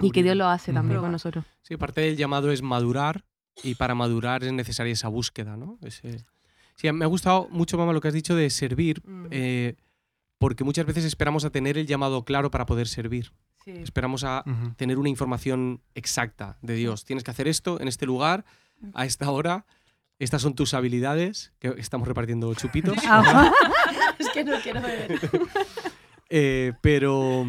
y 0.00 0.10
que 0.10 0.22
Dios 0.22 0.36
lo 0.36 0.46
hace 0.48 0.72
también 0.72 1.00
con 1.00 1.12
nosotros. 1.12 1.44
Sí, 1.62 1.76
parte 1.76 2.00
del 2.00 2.16
llamado 2.16 2.50
es 2.50 2.62
madurar 2.62 3.24
y 3.62 3.74
para 3.74 3.94
madurar 3.94 4.42
es 4.44 4.52
necesaria 4.52 4.92
esa 4.92 5.08
búsqueda, 5.08 5.56
¿no? 5.56 5.78
Ese- 5.82 6.24
Sí, 6.76 6.92
me 6.92 7.06
ha 7.06 7.08
gustado 7.08 7.48
mucho, 7.50 7.78
mamá, 7.78 7.94
lo 7.94 8.02
que 8.02 8.08
has 8.08 8.14
dicho 8.14 8.34
de 8.36 8.50
servir, 8.50 9.00
Mm. 9.06 9.26
eh, 9.30 9.76
porque 10.38 10.64
muchas 10.64 10.86
veces 10.86 11.04
esperamos 11.04 11.44
a 11.44 11.50
tener 11.50 11.78
el 11.78 11.86
llamado 11.86 12.24
claro 12.24 12.50
para 12.50 12.66
poder 12.66 12.88
servir. 12.88 13.32
Sí. 13.64 13.72
Esperamos 13.72 14.22
a 14.24 14.44
tener 14.76 14.98
una 14.98 15.08
información 15.08 15.80
exacta 15.94 16.56
de 16.62 16.74
Dios. 16.74 17.04
Tienes 17.04 17.24
que 17.24 17.30
hacer 17.32 17.48
esto 17.48 17.80
en 17.80 17.88
este 17.88 18.06
lugar, 18.06 18.44
a 18.94 19.04
esta 19.06 19.30
hora. 19.30 19.66
Estas 20.18 20.40
son 20.42 20.54
tus 20.54 20.72
habilidades, 20.72 21.52
que 21.58 21.74
estamos 21.78 22.06
repartiendo 22.08 22.54
chupitos. 22.54 22.96
Ah, 23.06 23.50
es 24.18 24.28
que 24.30 24.44
no 24.44 24.58
quiero 24.62 24.80
ver. 24.82 25.18
Eh, 26.28 26.72
pero, 26.80 27.44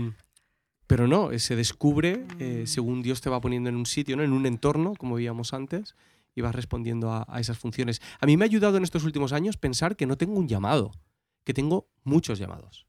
pero 0.86 1.08
no, 1.08 1.32
eh, 1.32 1.40
se 1.40 1.56
descubre 1.56 2.26
eh, 2.38 2.62
Mm. 2.64 2.68
según 2.68 3.02
Dios 3.02 3.22
te 3.22 3.30
va 3.32 3.42
poniendo 3.42 3.70
en 3.70 3.76
un 3.76 3.88
sitio, 3.88 4.16
¿no? 4.16 4.22
en 4.24 4.34
un 4.34 4.46
entorno, 4.46 4.94
como 4.96 5.16
veíamos 5.16 5.54
antes, 5.56 5.96
y 6.36 6.42
vas 6.42 6.54
respondiendo 6.54 7.12
a, 7.12 7.26
a 7.28 7.40
esas 7.40 7.58
funciones. 7.58 8.02
A 8.20 8.28
mí 8.28 8.38
me 8.38 8.46
ha 8.46 8.48
ayudado 8.48 8.78
en 8.78 8.84
estos 8.84 9.04
últimos 9.04 9.34
años 9.34 9.58
pensar 9.58 9.96
que 9.96 10.06
no 10.06 10.16
tengo 10.16 10.36
un 10.38 10.48
llamado, 10.48 10.92
que 11.48 11.54
tengo 11.54 11.88
muchos 12.04 12.40
llamados. 12.40 12.88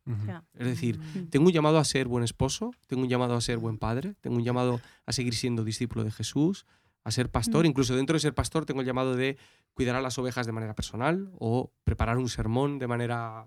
Es 0.54 0.66
decir, 0.66 0.98
Mm. 0.98 1.28
tengo 1.30 1.46
un 1.46 1.52
llamado 1.52 1.78
a 1.78 1.84
ser 1.84 2.08
buen 2.08 2.24
esposo, 2.24 2.72
tengo 2.88 3.02
un 3.04 3.08
llamado 3.08 3.36
a 3.36 3.40
ser 3.40 3.58
buen 3.58 3.78
padre, 3.78 4.16
tengo 4.20 4.34
un 4.34 4.42
llamado 4.42 4.80
a 5.06 5.12
seguir 5.12 5.36
siendo 5.36 5.62
discípulo 5.62 6.02
de 6.02 6.10
Jesús, 6.10 6.66
a 7.04 7.12
ser 7.12 7.30
pastor, 7.30 7.64
Mm. 7.64 7.68
incluso 7.68 7.94
dentro 7.94 8.14
de 8.14 8.20
ser 8.20 8.34
pastor 8.34 8.66
tengo 8.66 8.80
el 8.80 8.86
llamado 8.88 9.14
de 9.14 9.38
cuidar 9.74 9.94
a 9.94 10.00
las 10.02 10.18
ovejas 10.18 10.44
de 10.44 10.50
manera 10.50 10.74
personal 10.74 11.30
o 11.38 11.70
preparar 11.84 12.18
un 12.18 12.28
sermón 12.28 12.80
de 12.80 12.88
manera 12.88 13.46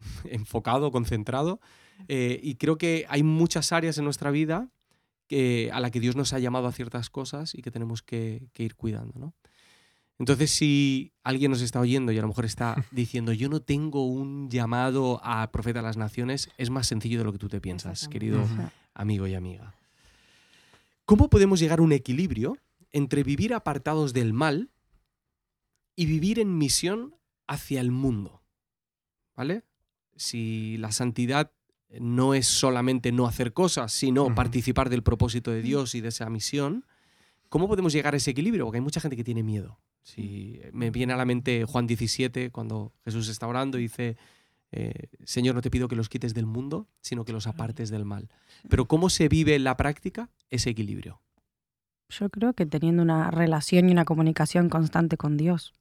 enfocado, 0.24 0.90
concentrado. 0.90 1.60
Eh, 2.08 2.40
y 2.42 2.54
creo 2.54 2.78
que 2.78 3.04
hay 3.10 3.22
muchas 3.22 3.72
áreas 3.72 3.98
en 3.98 4.04
nuestra 4.04 4.30
vida 4.30 4.70
que, 5.28 5.68
a 5.70 5.80
la 5.80 5.90
que 5.90 6.00
Dios 6.00 6.16
nos 6.16 6.32
ha 6.32 6.38
llamado 6.38 6.66
a 6.66 6.72
ciertas 6.72 7.10
cosas 7.10 7.54
y 7.54 7.60
que 7.60 7.70
tenemos 7.70 8.02
que, 8.02 8.48
que 8.54 8.62
ir 8.62 8.74
cuidando. 8.74 9.18
¿no? 9.20 9.34
Entonces, 10.18 10.50
si 10.50 11.12
alguien 11.22 11.50
nos 11.50 11.60
está 11.60 11.80
oyendo 11.80 12.10
y 12.10 12.18
a 12.18 12.22
lo 12.22 12.28
mejor 12.28 12.44
está 12.44 12.84
diciendo, 12.90 13.32
yo 13.32 13.48
no 13.48 13.60
tengo 13.60 14.06
un 14.06 14.48
llamado 14.48 15.20
a 15.22 15.50
profeta 15.52 15.80
de 15.80 15.86
las 15.86 15.96
naciones, 15.96 16.50
es 16.56 16.70
más 16.70 16.86
sencillo 16.86 17.18
de 17.18 17.24
lo 17.24 17.32
que 17.32 17.38
tú 17.38 17.48
te 17.48 17.60
piensas, 17.60 18.08
querido 18.08 18.46
amigo 18.94 19.26
y 19.26 19.34
amiga. 19.34 19.74
¿Cómo 21.04 21.28
podemos 21.28 21.60
llegar 21.60 21.78
a 21.78 21.82
un 21.82 21.92
equilibrio 21.92 22.58
entre 22.92 23.22
vivir 23.22 23.54
apartados 23.54 24.12
del 24.12 24.32
mal 24.32 24.70
y 25.94 26.06
vivir 26.06 26.38
en 26.38 26.58
misión 26.58 27.14
hacia 27.46 27.80
el 27.80 27.90
mundo? 27.90 28.42
¿Vale? 29.36 29.64
Si 30.16 30.78
la 30.78 30.92
santidad 30.92 31.52
no 32.00 32.34
es 32.34 32.46
solamente 32.48 33.12
no 33.12 33.26
hacer 33.26 33.52
cosas, 33.52 33.92
sino 33.92 34.34
participar 34.34 34.90
del 34.90 35.02
propósito 35.02 35.50
de 35.50 35.62
Dios 35.62 35.94
y 35.94 36.00
de 36.00 36.08
esa 36.08 36.28
misión, 36.30 36.84
¿cómo 37.48 37.68
podemos 37.68 37.92
llegar 37.92 38.14
a 38.14 38.16
ese 38.16 38.30
equilibrio? 38.32 38.64
Porque 38.64 38.78
hay 38.78 38.82
mucha 38.82 39.00
gente 39.00 39.16
que 39.16 39.24
tiene 39.24 39.42
miedo. 39.42 39.78
Si 40.06 40.60
me 40.72 40.92
viene 40.92 41.14
a 41.14 41.16
la 41.16 41.24
mente 41.24 41.64
Juan 41.64 41.88
17, 41.88 42.50
cuando 42.52 42.92
Jesús 43.04 43.28
está 43.28 43.48
orando 43.48 43.76
y 43.76 43.82
dice, 43.82 44.16
eh, 44.70 45.08
Señor, 45.24 45.56
no 45.56 45.62
te 45.62 45.68
pido 45.68 45.88
que 45.88 45.96
los 45.96 46.08
quites 46.08 46.32
del 46.32 46.46
mundo, 46.46 46.86
sino 47.00 47.24
que 47.24 47.32
los 47.32 47.48
apartes 47.48 47.90
del 47.90 48.04
mal. 48.04 48.28
Pero 48.68 48.86
¿cómo 48.86 49.10
se 49.10 49.28
vive 49.28 49.56
en 49.56 49.64
la 49.64 49.76
práctica 49.76 50.30
ese 50.48 50.70
equilibrio? 50.70 51.20
Yo 52.08 52.30
creo 52.30 52.52
que 52.52 52.66
teniendo 52.66 53.02
una 53.02 53.32
relación 53.32 53.88
y 53.88 53.92
una 53.92 54.04
comunicación 54.04 54.68
constante 54.68 55.16
con 55.16 55.36
Dios. 55.36 55.74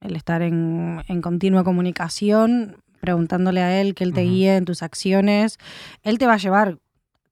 El 0.00 0.16
estar 0.16 0.40
en, 0.40 1.02
en 1.06 1.20
continua 1.20 1.62
comunicación, 1.62 2.78
preguntándole 3.02 3.60
a 3.60 3.78
Él 3.78 3.94
que 3.94 4.04
Él 4.04 4.14
te 4.14 4.22
guíe 4.22 4.56
en 4.56 4.64
tus 4.64 4.82
acciones. 4.82 5.58
Él 6.02 6.16
te 6.16 6.26
va 6.26 6.32
a 6.32 6.38
llevar 6.38 6.78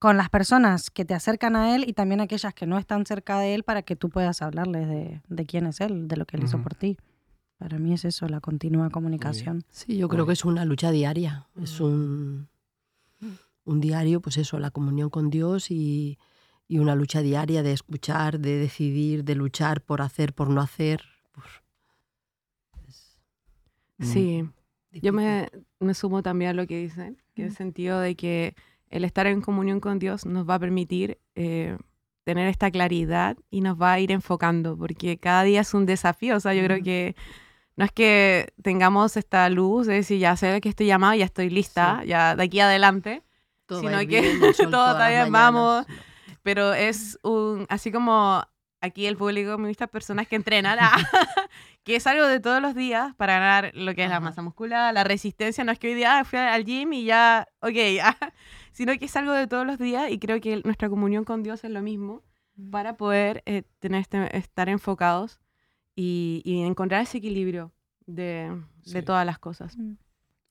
con 0.05 0.19
las 0.19 0.29
personas 0.29 0.91
que 0.91 1.07
te 1.07 1.15
acercan 1.15 1.57
a 1.57 1.75
Él 1.75 1.85
y 1.89 1.95
también 1.95 2.21
aquellas 2.21 2.53
que 2.53 2.67
no 2.67 2.77
están 2.77 3.07
cerca 3.07 3.39
de 3.39 3.55
Él 3.55 3.63
para 3.63 3.81
que 3.81 3.97
tú 3.97 4.11
puedas 4.11 4.43
hablarles 4.43 4.87
de, 4.87 5.23
de 5.27 5.47
quién 5.47 5.65
es 5.65 5.81
Él, 5.81 6.09
de 6.09 6.19
lo 6.19 6.27
que 6.27 6.37
Él 6.37 6.45
hizo 6.45 6.61
por 6.61 6.75
ti. 6.75 6.99
Para 7.57 7.79
mí 7.79 7.95
es 7.95 8.05
eso, 8.05 8.29
la 8.29 8.43
continua 8.43 8.91
comunicación. 8.91 9.65
Sí, 9.71 9.97
yo 9.97 10.11
creo 10.11 10.27
que 10.27 10.35
es 10.35 10.45
una 10.45 10.67
lucha 10.67 10.91
diaria. 10.91 11.47
Es 11.59 11.81
Mm. 11.81 11.85
un, 11.85 12.49
un 13.65 13.81
diario, 13.81 14.21
pues 14.21 14.37
eso, 14.37 14.59
la 14.59 14.71
comunión 14.71 15.09
con 15.09 15.31
Dios 15.31 15.71
y, 15.71 16.19
y 16.69 16.81
una 16.81 16.95
lucha 16.95 17.23
diaria 17.23 17.63
de 17.63 17.73
escuchar, 17.73 18.41
de 18.41 18.59
decidir, 18.59 19.25
de 19.25 19.37
luchar 19.37 19.81
por 19.81 20.03
hacer, 20.03 20.35
por 20.35 20.51
no 20.51 20.61
hacer. 20.61 21.01
Sí, 24.01 24.47
yo 24.93 25.15
me, 25.15 25.49
me 25.81 25.95
sumo 25.95 26.23
también 26.23 26.51
a 26.51 26.53
lo 26.53 26.67
que 26.67 26.77
dicen, 26.79 27.23
que 27.35 27.41
en 27.41 27.49
el 27.49 27.55
sentido 27.55 28.01
de 28.01 28.17
que 28.17 28.55
el 28.91 29.05
estar 29.05 29.27
en 29.27 29.41
comunión 29.41 29.81
con 29.81 29.99
Dios 29.99 30.27
nos 30.27 30.49
va 30.49 30.55
a 30.57 30.59
permitir 30.59 31.19
eh, 31.35 31.77
tener 32.25 32.49
esta 32.49 32.71
claridad 32.71 33.37
y 33.51 33.61
nos 33.61 33.81
va 33.81 33.93
a 33.93 34.01
ir 34.01 34.11
enfocando, 34.13 34.77
porque 34.77 35.19
cada 35.19 35.43
día 35.43 35.61
es 35.61 35.75
un 35.75 35.87
desafío, 35.87 36.37
o 36.37 36.41
sea, 36.41 36.55
yo 36.55 36.65
creo 36.65 36.83
que 36.83 37.15
no 37.77 37.85
es 37.85 37.93
que 37.93 38.53
tengamos 38.63 39.17
esta 39.17 39.49
luz 39.51 39.87
de 39.87 39.95
decir, 39.95 40.19
ya 40.19 40.37
sé 40.37 40.61
que 40.61 40.69
estoy 40.69 40.87
llamada, 40.87 41.17
ya 41.17 41.25
estoy 41.25 41.51
lista, 41.51 42.03
ya 42.05 42.37
de 42.37 42.45
aquí 42.45 42.61
adelante, 42.61 43.23
Todo 43.67 43.81
sino 43.81 43.99
que 44.01 44.07
bien, 44.07 44.41
todo 44.71 44.95
mañanas. 44.99 45.31
vamos. 45.31 45.87
pero 46.43 46.73
es 46.73 47.19
un, 47.23 47.67
así 47.69 47.91
como 47.91 48.45
aquí 48.85 49.07
el 49.07 49.17
público 49.17 49.57
me 49.59 49.69
gusta 49.69 49.87
personas 49.87 50.27
que 50.29 50.37
entrenan, 50.37 50.79
ah, 50.81 50.97
que 51.85 51.97
es 51.97 52.07
algo 52.07 52.27
de 52.27 52.41
todos 52.41 52.61
los 52.63 52.75
días 52.75 53.15
para 53.17 53.35
ganar 53.39 53.71
lo 53.75 53.95
que 53.95 54.05
es 54.05 54.09
la 54.09 54.17
Ajá. 54.17 54.25
masa 54.27 54.43
muscular, 54.43 54.93
la 54.95 55.05
resistencia. 55.05 55.65
No 55.65 55.73
es 55.73 55.79
que 55.79 55.89
hoy 55.89 55.95
día 55.95 56.25
fui 56.25 56.39
al 56.39 56.65
gym 56.65 56.93
y 56.93 57.05
ya, 57.05 57.47
ok, 57.61 57.77
ah, 58.03 58.17
sino 58.73 58.97
que 58.99 59.05
es 59.07 59.17
algo 59.17 59.33
de 59.33 59.47
todos 59.47 59.67
los 59.67 59.79
días 59.79 60.11
y 60.11 60.19
creo 60.19 60.41
que 60.41 60.61
nuestra 60.65 60.89
comunión 60.89 61.25
con 61.25 61.43
Dios 61.43 61.65
es 61.65 61.71
lo 61.71 61.83
mismo 61.83 62.23
para 62.71 62.97
poder 62.97 63.43
eh, 63.47 63.63
tener 63.81 64.01
este- 64.03 64.37
estar 64.37 64.69
enfocados 64.69 65.41
y, 65.97 66.43
y 66.45 66.61
encontrar 66.63 67.03
ese 67.03 67.19
equilibrio 67.19 67.73
de, 68.07 68.51
de 68.85 69.01
Sí. 69.01 69.03
todas 69.03 69.25
las 69.27 69.39
cosas. 69.39 69.77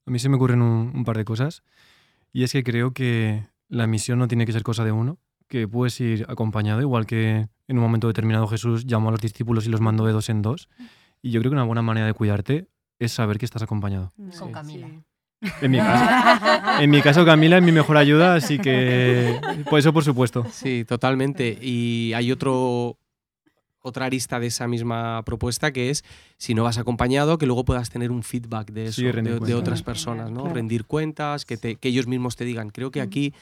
A 0.06 0.12
mí 0.12 0.20
se 0.20 0.28
me 0.30 0.36
ocurren 0.36 0.62
un, 0.62 0.92
un 0.96 1.04
par 1.06 1.18
de 1.18 1.24
cosas. 1.26 1.64
Y 2.34 2.44
es 2.44 2.52
que 2.52 2.64
creo 2.64 2.94
que 2.94 3.48
la 3.70 3.88
misión 3.88 4.20
no 4.20 4.28
tiene 4.28 4.46
que 4.46 4.52
ser 4.52 4.64
cosa 4.64 4.84
de 4.84 4.92
uno, 4.92 5.18
que 5.54 5.68
puedes 5.68 6.00
ir 6.02 6.26
acompañado, 6.28 6.82
igual 6.82 7.06
que 7.06 7.48
en 7.68 7.78
un 7.78 7.84
momento 7.84 8.08
determinado 8.08 8.48
Jesús 8.48 8.86
llamó 8.88 9.10
a 9.10 9.12
los 9.12 9.22
discípulos 9.22 9.68
y 9.68 9.70
los 9.70 9.82
mandó 9.82 10.04
de 10.08 10.12
dos 10.12 10.30
en 10.30 10.42
dos. 10.42 10.68
Y 11.22 11.30
yo 11.30 11.40
creo 11.42 11.52
que 11.52 11.56
una 11.56 11.64
buena 11.64 11.84
manera 11.84 12.08
de 12.08 12.14
cuidarte 12.14 12.68
es 12.98 13.12
saber 13.12 13.38
que 13.38 13.46
estás 13.46 13.62
acompañado. 13.62 14.12
Con 14.18 14.32
Sí. 14.32 14.44
Camila. 14.52 14.88
En 15.62 15.72
mi 15.72 15.78
caso, 15.78 16.82
en 16.82 16.90
mi 16.90 17.02
caso 17.02 17.24
Camila 17.26 17.58
es 17.58 17.64
mi 17.64 17.72
mejor 17.72 17.98
ayuda, 17.98 18.34
así 18.34 18.58
que 18.58 19.40
por 19.70 19.78
eso 19.78 19.94
por 19.94 20.04
supuesto. 20.04 20.44
Sí, 20.52 20.86
totalmente. 20.88 21.58
Y 21.62 22.14
hay 22.14 22.32
otro 22.32 22.98
otra 23.86 24.06
arista 24.06 24.40
de 24.40 24.48
esa 24.48 24.66
misma 24.68 25.22
propuesta 25.26 25.74
que 25.74 25.90
es 25.90 26.04
si 26.38 26.54
no 26.56 26.64
vas 26.64 26.78
acompañado 26.78 27.38
que 27.38 27.46
luego 27.46 27.66
puedas 27.66 27.90
tener 27.90 28.12
un 28.12 28.24
feedback 28.24 28.72
de 28.72 28.86
eso 28.86 29.02
Sí, 29.02 29.04
de, 29.12 29.54
otras 29.56 29.84
personas 29.84 30.32
no 30.32 30.42
claro. 30.44 30.56
rendir 30.56 30.86
cuentas 30.86 31.44
que, 31.44 31.58
te- 31.58 31.76
que 31.76 31.90
ellos 31.90 32.08
mismos 32.08 32.38
te 32.38 32.46
digan 32.46 32.70
creo 32.70 32.92
que 32.92 33.02
aquí 33.02 33.34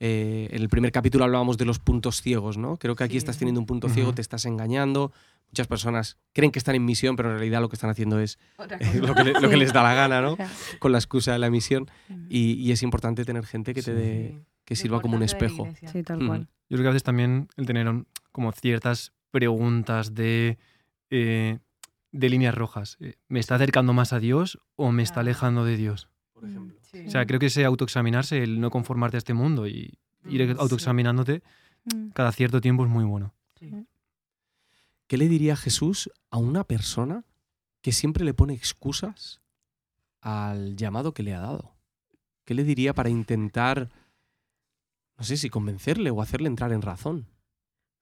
eh, 0.00 0.48
en 0.50 0.62
el 0.62 0.68
primer 0.68 0.90
capítulo 0.92 1.24
hablábamos 1.24 1.56
de 1.58 1.64
los 1.66 1.78
puntos 1.78 2.22
ciegos 2.22 2.56
no 2.56 2.76
creo 2.78 2.96
que 2.96 3.04
aquí 3.04 3.12
Sí. 3.12 3.18
estás 3.18 3.38
teniendo 3.38 3.60
un 3.60 3.66
punto 3.66 3.88
ciego 3.88 4.12
te 4.14 4.22
estás 4.22 4.44
engañando 4.46 5.12
muchas 5.48 5.66
personas 5.66 6.16
creen 6.32 6.50
que 6.52 6.58
están 6.58 6.74
en 6.74 6.84
misión 6.84 7.16
pero 7.16 7.30
en 7.30 7.36
realidad 7.36 7.60
lo 7.60 7.68
que 7.68 7.76
están 7.76 7.90
haciendo 7.90 8.18
es 8.18 8.38
eh, 8.80 9.00
lo, 9.02 9.14
que 9.14 9.24
le- 9.24 9.32
lo 9.34 9.48
que 9.48 9.54
Sí. 9.54 9.60
les 9.60 9.72
da 9.72 9.82
la 9.82 9.94
gana 9.94 10.20
no 10.22 10.36
con 10.78 10.92
la 10.92 10.98
excusa 10.98 11.32
de 11.32 11.38
la 11.38 11.50
misión 11.50 11.90
y, 12.28 12.54
y 12.54 12.72
es 12.72 12.82
importante 12.82 13.24
tener 13.24 13.44
gente 13.46 13.74
que 13.74 13.82
te 13.82 13.92
Sí. 13.92 13.96
dé 13.98 14.44
que 14.64 14.76
sirva 14.76 15.00
como 15.00 15.16
un 15.16 15.22
espejo. 15.24 15.66
Sí, 15.92 16.04
tal 16.04 16.20
Mm. 16.22 16.26
cual. 16.28 16.40
Yo 16.68 16.76
creo 16.76 16.82
que 16.82 16.88
a 16.88 16.90
veces 16.92 17.02
también 17.02 17.48
el 17.56 17.66
tener 17.66 17.92
como 18.30 18.52
ciertas 18.52 19.12
preguntas 19.32 20.14
de, 20.14 20.58
eh, 21.10 21.58
de 22.12 22.28
líneas 22.28 22.54
rojas. 22.54 22.96
Eh, 23.00 23.14
¿Me 23.28 23.40
está 23.40 23.56
acercando 23.56 23.92
más 23.94 24.12
a 24.12 24.20
Dios 24.20 24.60
o 24.76 24.92
me 24.92 25.02
está 25.02 25.20
alejando 25.20 25.64
de 25.64 25.76
Dios? 25.76 26.08
por 26.32 26.44
ejemplo 26.48 26.76
Sí. 26.90 27.06
O 27.06 27.10
sea, 27.10 27.24
creo 27.26 27.38
que 27.38 27.46
ese 27.46 27.64
autoexaminarse, 27.64 28.42
el 28.42 28.60
no 28.60 28.70
conformarte 28.70 29.16
a 29.16 29.18
este 29.18 29.34
mundo 29.34 29.66
y 29.68 29.98
ir 30.26 30.42
Mm, 30.46 30.52
sí. 30.52 30.56
autoexaminándote 30.58 31.42
Mm. 31.84 32.08
cada 32.10 32.32
cierto 32.32 32.60
tiempo 32.60 32.84
es 32.84 32.90
muy 32.90 33.04
bueno. 33.04 33.32
Sí. 33.58 33.70
¿Qué 35.06 35.16
le 35.16 35.28
diría 35.28 35.56
Jesús 35.56 36.10
a 36.30 36.36
una 36.38 36.64
persona 36.64 37.24
que 37.80 37.92
siempre 37.92 38.24
le 38.24 38.34
pone 38.34 38.52
excusas 38.54 39.40
al 40.20 40.76
llamado 40.76 41.14
que 41.14 41.22
le 41.22 41.34
ha 41.34 41.40
dado? 41.40 41.74
¿Qué 42.44 42.54
le 42.54 42.64
diría 42.64 42.94
para 42.94 43.08
intentar, 43.08 43.90
no 45.16 45.24
sé 45.24 45.36
si 45.36 45.48
convencerle 45.50 46.10
o 46.10 46.20
hacerle 46.22 46.48
entrar 46.48 46.72
en 46.72 46.82
razón? 46.82 47.26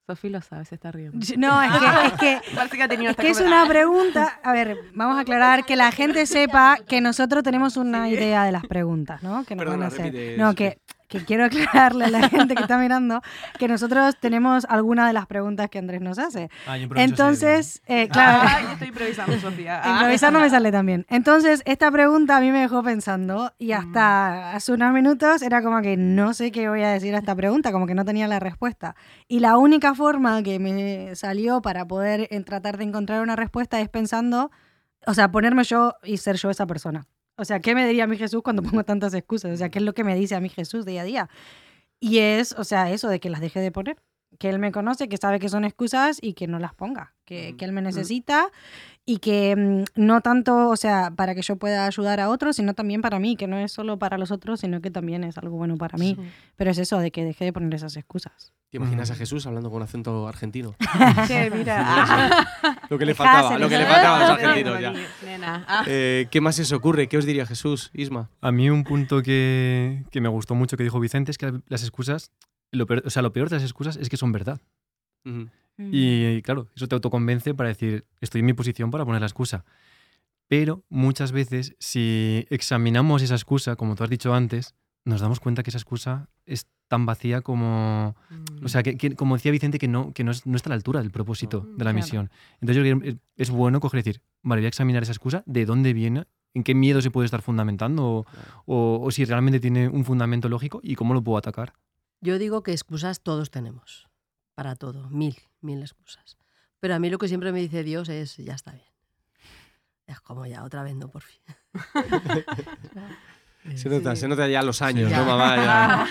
Sofía 0.09 0.31
lo 0.31 0.41
sabe, 0.41 0.65
se 0.65 0.73
está 0.73 0.91
riendo. 0.91 1.19
No, 1.37 1.61
es 1.61 1.71
que, 1.71 1.85
es 2.07 2.13
que 2.13 2.39
Es 3.09 3.37
que 3.37 3.43
una 3.43 3.67
pregunta. 3.67 4.39
A 4.41 4.51
ver, 4.53 4.75
vamos 4.95 5.17
a 5.17 5.21
aclarar 5.21 5.65
que 5.65 5.75
la 5.75 5.91
gente 5.91 6.25
sepa 6.25 6.77
que 6.87 6.99
nosotros 6.99 7.43
tenemos 7.43 7.77
una 7.77 8.09
idea 8.09 8.43
de 8.43 8.51
las 8.51 8.65
preguntas, 8.65 9.21
¿no? 9.21 9.43
Que 9.43 9.55
nos 9.55 9.67
van 9.67 9.83
a 9.83 9.87
hacer. 9.87 10.05
repite, 10.05 10.35
No, 10.37 10.55
que, 10.55 10.79
que 11.09 11.25
quiero 11.25 11.43
aclararle 11.45 12.05
a 12.05 12.09
la 12.09 12.29
gente 12.29 12.55
que 12.55 12.61
está 12.61 12.77
mirando 12.77 13.21
que 13.57 13.67
nosotros 13.67 14.15
tenemos 14.19 14.65
alguna 14.69 15.05
de 15.07 15.13
las 15.13 15.25
preguntas 15.25 15.69
que 15.69 15.79
Andrés 15.79 15.99
nos 15.99 16.17
hace. 16.19 16.49
Entonces, 16.95 17.81
eh, 17.87 18.07
claro. 18.09 18.43
Ah, 18.47 18.61
yo 18.61 18.69
estoy 18.71 18.87
improvisando, 18.89 19.37
Sofía. 19.39 19.81
Ah. 19.89 19.91
Improvisar 19.93 20.31
no 20.31 20.39
me 20.39 20.49
sale 20.49 20.71
tan 20.71 20.85
bien. 20.85 21.05
Entonces, 21.09 21.61
esta 21.65 21.91
pregunta 21.91 22.37
a 22.37 22.41
mí 22.41 22.51
me 22.51 22.59
dejó 22.59 22.83
pensando 22.83 23.53
y 23.57 23.69
Mm. 23.73 23.77
hasta 23.77 24.53
hace 24.53 24.71
unos 24.73 24.93
minutos 24.93 25.41
era 25.41 25.61
como 25.61 25.81
que 25.81 25.97
no 25.97 26.33
sé 26.33 26.51
qué 26.51 26.69
voy 26.69 26.83
a 26.83 26.89
decir 26.89 27.15
a 27.15 27.19
esta 27.19 27.35
pregunta, 27.35 27.71
como 27.71 27.87
que 27.87 27.95
no 27.95 28.05
tenía 28.05 28.27
la 28.27 28.39
respuesta. 28.39 28.95
Y 29.27 29.39
la 29.39 29.57
única 29.57 29.95
forma 29.95 30.43
que 30.43 30.59
me 30.59 31.15
salió 31.15 31.61
para 31.61 31.87
poder 31.87 32.27
en 32.31 32.43
tratar 32.45 32.77
de 32.77 32.83
encontrar 32.83 33.21
una 33.21 33.35
respuesta 33.35 33.79
es 33.81 33.89
pensando, 33.89 34.51
o 35.05 35.13
sea, 35.13 35.31
ponerme 35.31 35.63
yo 35.63 35.95
y 36.03 36.17
ser 36.17 36.35
yo 36.35 36.49
esa 36.49 36.67
persona. 36.67 37.05
O 37.39 37.45
sea, 37.45 37.59
¿qué 37.59 37.73
me 37.73 37.87
diría 37.87 38.05
mí 38.05 38.17
Jesús 38.17 38.41
cuando 38.43 38.61
pongo 38.63 38.83
tantas 38.83 39.13
excusas? 39.13 39.51
O 39.51 39.57
sea, 39.57 39.69
¿qué 39.69 39.79
es 39.79 39.85
lo 39.85 39.93
que 39.93 40.03
me 40.03 40.15
dice 40.15 40.35
a 40.35 40.39
mí 40.39 40.49
Jesús 40.49 40.85
día 40.85 41.01
a 41.01 41.05
día? 41.05 41.29
Y 41.99 42.19
es, 42.19 42.53
o 42.53 42.63
sea, 42.63 42.91
eso 42.91 43.09
de 43.09 43.19
que 43.19 43.29
las 43.29 43.41
deje 43.41 43.59
de 43.59 43.71
poner. 43.71 43.97
Que 44.37 44.49
él 44.49 44.59
me 44.59 44.71
conoce, 44.71 45.09
que 45.09 45.17
sabe 45.17 45.39
que 45.39 45.49
son 45.49 45.65
excusas 45.65 46.19
y 46.21 46.33
que 46.33 46.47
no 46.47 46.59
las 46.59 46.75
ponga. 46.75 47.15
Que, 47.25 47.55
que 47.57 47.65
él 47.65 47.71
me 47.71 47.81
necesita 47.81 48.51
y 49.09 49.17
que 49.17 49.55
mm, 49.55 49.99
no 49.99 50.21
tanto, 50.21 50.69
o 50.69 50.75
sea, 50.75 51.09
para 51.09 51.33
que 51.33 51.41
yo 51.41 51.55
pueda 51.55 51.87
ayudar 51.87 52.19
a 52.19 52.29
otros, 52.29 52.57
sino 52.57 52.75
también 52.75 53.01
para 53.01 53.17
mí, 53.17 53.35
que 53.35 53.47
no 53.47 53.57
es 53.57 53.71
solo 53.71 53.97
para 53.97 54.19
los 54.19 54.29
otros, 54.29 54.59
sino 54.59 54.81
que 54.81 54.91
también 54.91 55.23
es 55.23 55.35
algo 55.39 55.57
bueno 55.57 55.77
para 55.77 55.97
mí. 55.97 56.15
Pero 56.55 56.69
es 56.69 56.77
eso, 56.77 56.99
de 56.99 57.09
que 57.09 57.23
deje 57.23 57.43
de 57.43 57.51
poner 57.51 57.73
esas 57.73 57.97
excusas. 57.97 58.53
¿Te 58.69 58.77
imaginas 58.77 59.09
a. 59.09 59.15
Jesús 59.15 59.47
hablando 59.47 59.71
con 59.71 59.81
acento 59.81 60.27
argentino? 60.27 60.75
Che, 61.27 61.49
mira. 61.49 62.47
Lo 62.91 62.99
que 62.99 63.05
le 63.07 63.15
faltaba, 63.15 63.57
lo 63.57 63.67
que 63.67 63.77
le 63.79 63.85
faltaba 63.85 64.17
a 64.17 64.29
los 64.29 64.37
Nena, 64.37 64.49
argentinos 64.49 64.81
ya. 64.81 65.65
Ah. 65.67 65.83
Eh, 65.87 66.27
¿Qué 66.29 66.39
más 66.39 66.55
se 66.55 66.75
ocurre? 66.75 67.07
¿Qué 67.07 67.17
os 67.17 67.25
diría 67.25 67.45
Jesús, 67.45 67.89
Isma? 67.93 68.29
A 68.41 68.51
mí 68.51 68.69
un 68.69 68.83
punto 68.83 69.21
que, 69.23 70.05
que 70.11 70.21
me 70.21 70.29
gustó 70.29 70.55
mucho 70.55 70.77
que 70.77 70.83
dijo 70.83 70.99
Vicente 70.99 71.31
es 71.31 71.37
que 71.37 71.61
las 71.67 71.81
excusas, 71.83 72.31
lo 72.71 72.85
peor, 72.85 73.03
o 73.05 73.09
sea, 73.09 73.21
lo 73.21 73.31
peor 73.31 73.49
de 73.49 73.57
las 73.57 73.63
excusas 73.63 73.97
es 73.97 74.09
que 74.09 74.17
son 74.17 74.31
verdad. 74.31 74.59
Y 75.81 76.41
claro, 76.41 76.67
eso 76.75 76.87
te 76.87 76.95
autoconvence 76.95 77.53
para 77.53 77.69
decir, 77.69 78.05
estoy 78.19 78.39
en 78.39 78.45
mi 78.47 78.53
posición 78.53 78.91
para 78.91 79.05
poner 79.05 79.21
la 79.21 79.27
excusa. 79.27 79.63
Pero 80.47 80.83
muchas 80.89 81.31
veces, 81.31 81.75
si 81.79 82.45
examinamos 82.49 83.21
esa 83.21 83.35
excusa, 83.35 83.75
como 83.75 83.95
tú 83.95 84.03
has 84.03 84.09
dicho 84.09 84.33
antes, 84.33 84.75
nos 85.05 85.21
damos 85.21 85.39
cuenta 85.39 85.63
que 85.63 85.69
esa 85.69 85.77
excusa 85.77 86.27
es 86.45 86.67
tan 86.87 87.05
vacía 87.05 87.41
como... 87.41 88.15
Mm. 88.29 88.65
O 88.65 88.67
sea, 88.67 88.81
que, 88.83 88.97
que- 88.97 89.15
como 89.15 89.35
decía 89.35 89.51
Vicente, 89.51 89.77
que 89.77 89.87
no, 89.87 90.11
que 90.13 90.23
no, 90.23 90.31
es- 90.31 90.45
no 90.47 90.55
está 90.55 90.69
a 90.69 90.71
la 90.71 90.75
altura 90.75 91.01
del 91.01 91.11
propósito 91.11 91.59
No. 91.65 91.77
de 91.77 91.85
la 91.85 91.91
Claro. 91.91 91.95
misión. 91.95 92.29
Entonces 92.61 92.75
yo 92.77 92.81
creo 92.81 92.99
que 92.99 93.19
es 93.37 93.49
bueno 93.51 93.79
coger 93.79 93.99
y 93.99 94.03
decir, 94.03 94.21
vale, 94.41 94.61
voy 94.61 94.65
a 94.65 94.69
examinar 94.69 95.03
esa 95.03 95.11
excusa, 95.11 95.43
de 95.45 95.65
dónde 95.65 95.93
viene, 95.93 96.25
en 96.55 96.63
qué 96.63 96.73
miedo 96.73 96.99
se 97.01 97.11
puede 97.11 97.25
estar 97.25 97.43
fundamentando, 97.43 98.05
o, 98.07 98.25
o- 98.65 98.99
o 99.03 99.11
si 99.11 99.23
realmente 99.23 99.59
tiene 99.59 99.87
un 99.87 100.03
fundamento 100.03 100.49
lógico 100.49 100.79
y 100.83 100.95
cómo 100.95 101.13
lo 101.13 101.23
puedo 101.23 101.37
atacar. 101.37 101.73
Yo 102.21 102.39
digo 102.39 102.63
que 102.63 102.71
excusas 102.71 103.21
todos 103.21 103.51
tenemos. 103.51 104.07
Para 104.55 104.75
todo. 104.75 105.09
Mil, 105.11 105.37
mil 105.61 105.81
excusas. 105.81 106.37
Pero 106.79 106.95
a 106.95 106.99
mí 106.99 107.09
lo 107.09 107.17
que 107.17 107.27
siempre 107.27 107.51
me 107.51 107.59
dice 107.59 107.83
Dios 107.83 108.09
es, 108.09 108.37
ya 108.37 108.53
está 108.53 108.71
bien. 108.71 108.85
Es 110.07 110.19
como 110.21 110.45
ya, 110.45 110.63
otra 110.63 110.81
vez 110.83 110.95
no, 110.95 111.09
por 111.09 111.21
fin. 111.21 111.41
Se 113.75 113.89
nota, 113.89 114.15
Sí. 114.15 114.21
se 114.21 114.27
nota 114.29 114.47
ya 114.47 114.63
los 114.63 114.81
años, 114.81 115.09
Ya. 115.11 115.19
¿no, 115.19 115.25
mamá? 115.25 115.55
Ya. 115.57 116.07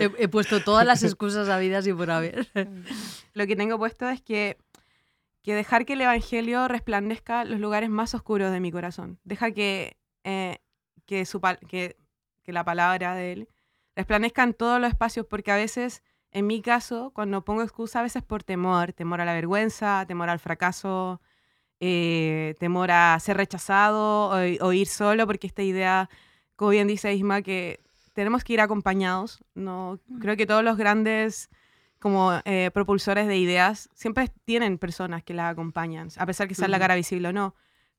He, 0.00 0.10
he 0.24 0.28
puesto 0.28 0.60
todas 0.62 0.84
las 0.84 1.02
excusas 1.04 1.48
habidas 1.48 1.86
y 1.86 1.92
por 1.92 2.10
haber. 2.10 2.48
Lo 3.34 3.46
que 3.46 3.54
tengo 3.56 3.78
puesto 3.78 4.08
es 4.08 4.20
que, 4.20 4.58
que 5.42 5.54
dejar 5.54 5.86
que 5.86 5.92
el 5.92 6.00
Evangelio 6.00 6.66
resplandezca 6.66 7.44
los 7.44 7.60
lugares 7.60 7.90
más 7.90 8.14
oscuros 8.14 8.50
de 8.50 8.58
mi 8.60 8.72
corazón. 8.72 9.20
Deja 9.22 9.52
que, 9.52 9.96
eh, 10.24 10.58
que, 11.06 11.24
su, 11.26 11.40
que, 11.68 11.96
que 12.42 12.52
la 12.52 12.64
palabra 12.64 13.14
de 13.14 13.32
Él 13.32 13.48
resplandezca 13.94 14.42
en 14.42 14.52
todos 14.54 14.80
los 14.80 14.88
espacios, 14.90 15.24
porque 15.30 15.52
a 15.52 15.56
veces, 15.56 16.02
en 16.32 16.46
mi 16.46 16.62
caso, 16.62 17.12
cuando 17.14 17.44
pongo 17.44 17.62
excusa, 17.62 18.00
a 18.00 18.02
veces 18.02 18.22
por 18.22 18.42
temor, 18.42 18.92
temor 18.92 19.20
a 19.20 19.24
la 19.24 19.34
vergüenza, 19.34 20.04
temor 20.06 20.28
al 20.30 20.38
fracaso, 20.38 21.20
eh, 21.80 22.54
temor 22.58 22.90
a 22.90 23.18
ser 23.20 23.36
rechazado 23.36 24.30
o, 24.30 24.66
o 24.66 24.72
ir 24.72 24.86
solo, 24.86 25.26
porque 25.26 25.46
esta 25.46 25.62
idea, 25.62 26.08
como 26.56 26.70
bien 26.70 26.88
dice 26.88 27.12
Isma, 27.14 27.42
que 27.42 27.80
tenemos 28.12 28.44
que 28.44 28.54
ir 28.54 28.60
acompañados. 28.60 29.44
No, 29.54 29.98
creo 30.20 30.36
que 30.36 30.46
todos 30.46 30.64
los 30.64 30.76
grandes 30.76 31.50
como 31.98 32.32
eh, 32.44 32.70
propulsores 32.74 33.28
de 33.28 33.36
ideas 33.36 33.88
siempre 33.94 34.28
tienen 34.44 34.76
personas 34.76 35.22
que 35.22 35.34
las 35.34 35.52
acompañan, 35.52 36.08
a 36.16 36.26
pesar 36.26 36.48
que 36.48 36.54
sea 36.54 36.66
la 36.66 36.80
cara 36.80 36.96
visible 36.96 37.28
o 37.28 37.32
no. 37.32 37.54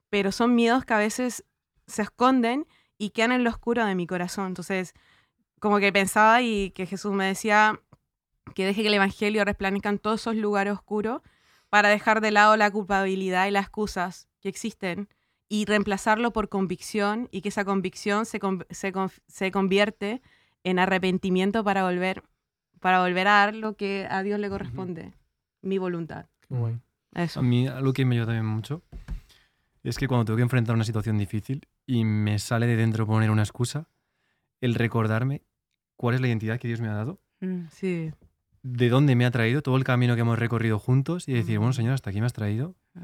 Pero 0.09 0.31
son 0.31 0.55
miedos 0.55 0.83
que 0.85 0.93
a 0.93 0.97
veces 0.97 1.45
se 1.87 2.01
esconden 2.01 2.67
y 2.97 3.11
quedan 3.11 3.31
en 3.31 3.43
lo 3.43 3.49
oscuro 3.49 3.85
de 3.85 3.95
mi 3.95 4.05
corazón. 4.05 4.47
Entonces, 4.47 4.93
como 5.59 5.79
que 5.79 5.93
pensaba 5.93 6.41
y 6.41 6.71
que 6.71 6.85
Jesús 6.85 7.13
me 7.13 7.25
decía 7.25 7.79
que 8.55 8.65
deje 8.65 8.81
que 8.81 8.87
el 8.87 8.93
Evangelio 8.95 9.43
resplandezca 9.45 9.89
en 9.89 9.99
todos 9.99 10.21
esos 10.21 10.35
lugares 10.35 10.73
oscuros 10.73 11.21
para 11.69 11.89
dejar 11.89 12.21
de 12.21 12.31
lado 12.31 12.55
la 12.57 12.69
culpabilidad 12.71 13.47
y 13.47 13.51
las 13.51 13.63
excusas 13.65 14.27
que 14.41 14.49
existen 14.49 15.07
y 15.49 15.65
reemplazarlo 15.65 16.31
por 16.33 16.49
convicción 16.49 17.27
y 17.31 17.41
que 17.41 17.49
esa 17.49 17.65
convicción 17.65 18.25
se, 18.25 18.39
con- 18.39 18.65
se, 18.69 18.93
se 19.27 19.51
convierte 19.51 20.21
en 20.63 20.79
arrepentimiento 20.79 21.63
para 21.63 21.83
volver, 21.83 22.23
para 22.79 23.01
volver 23.01 23.27
a 23.27 23.31
dar 23.31 23.55
lo 23.55 23.75
que 23.75 24.07
a 24.09 24.23
Dios 24.23 24.39
le 24.39 24.49
corresponde, 24.49 25.13
mi 25.61 25.77
voluntad. 25.77 26.25
Qué 26.47 26.55
guay. 26.55 26.79
Eso. 27.15 27.39
A 27.39 27.43
mí 27.43 27.67
algo 27.67 27.93
que 27.93 28.05
me 28.05 28.15
ayuda 28.15 28.27
también 28.27 28.45
mucho 28.45 28.81
es 29.83 29.97
que 29.97 30.07
cuando 30.07 30.25
tengo 30.25 30.37
que 30.37 30.43
enfrentar 30.43 30.75
una 30.75 30.83
situación 30.85 31.17
difícil 31.17 31.67
y 31.85 32.05
me 32.05 32.39
sale 32.39 32.65
de 32.67 32.75
dentro 32.75 33.05
poner 33.05 33.29
una 33.29 33.43
excusa, 33.43 33.87
el 34.61 34.75
recordarme 34.75 35.41
cuál 35.97 36.15
es 36.15 36.21
la 36.21 36.27
identidad 36.27 36.57
que 36.59 36.67
Dios 36.67 36.81
me 36.81 36.89
ha 36.89 36.93
dado 36.93 37.19
Mm. 37.41 37.65
Sí. 37.71 38.09
De 38.63 38.89
dónde 38.89 39.15
me 39.15 39.25
ha 39.25 39.31
traído, 39.31 39.61
todo 39.61 39.77
el 39.77 39.83
camino 39.83 40.15
que 40.15 40.21
hemos 40.21 40.39
recorrido 40.39 40.79
juntos 40.79 41.27
y 41.27 41.33
decir, 41.33 41.59
bueno, 41.59 41.73
Señor, 41.73 41.93
hasta 41.93 42.09
aquí 42.09 42.19
me 42.21 42.25
has 42.25 42.33
traído. 42.33 42.75
Mm. 42.93 42.99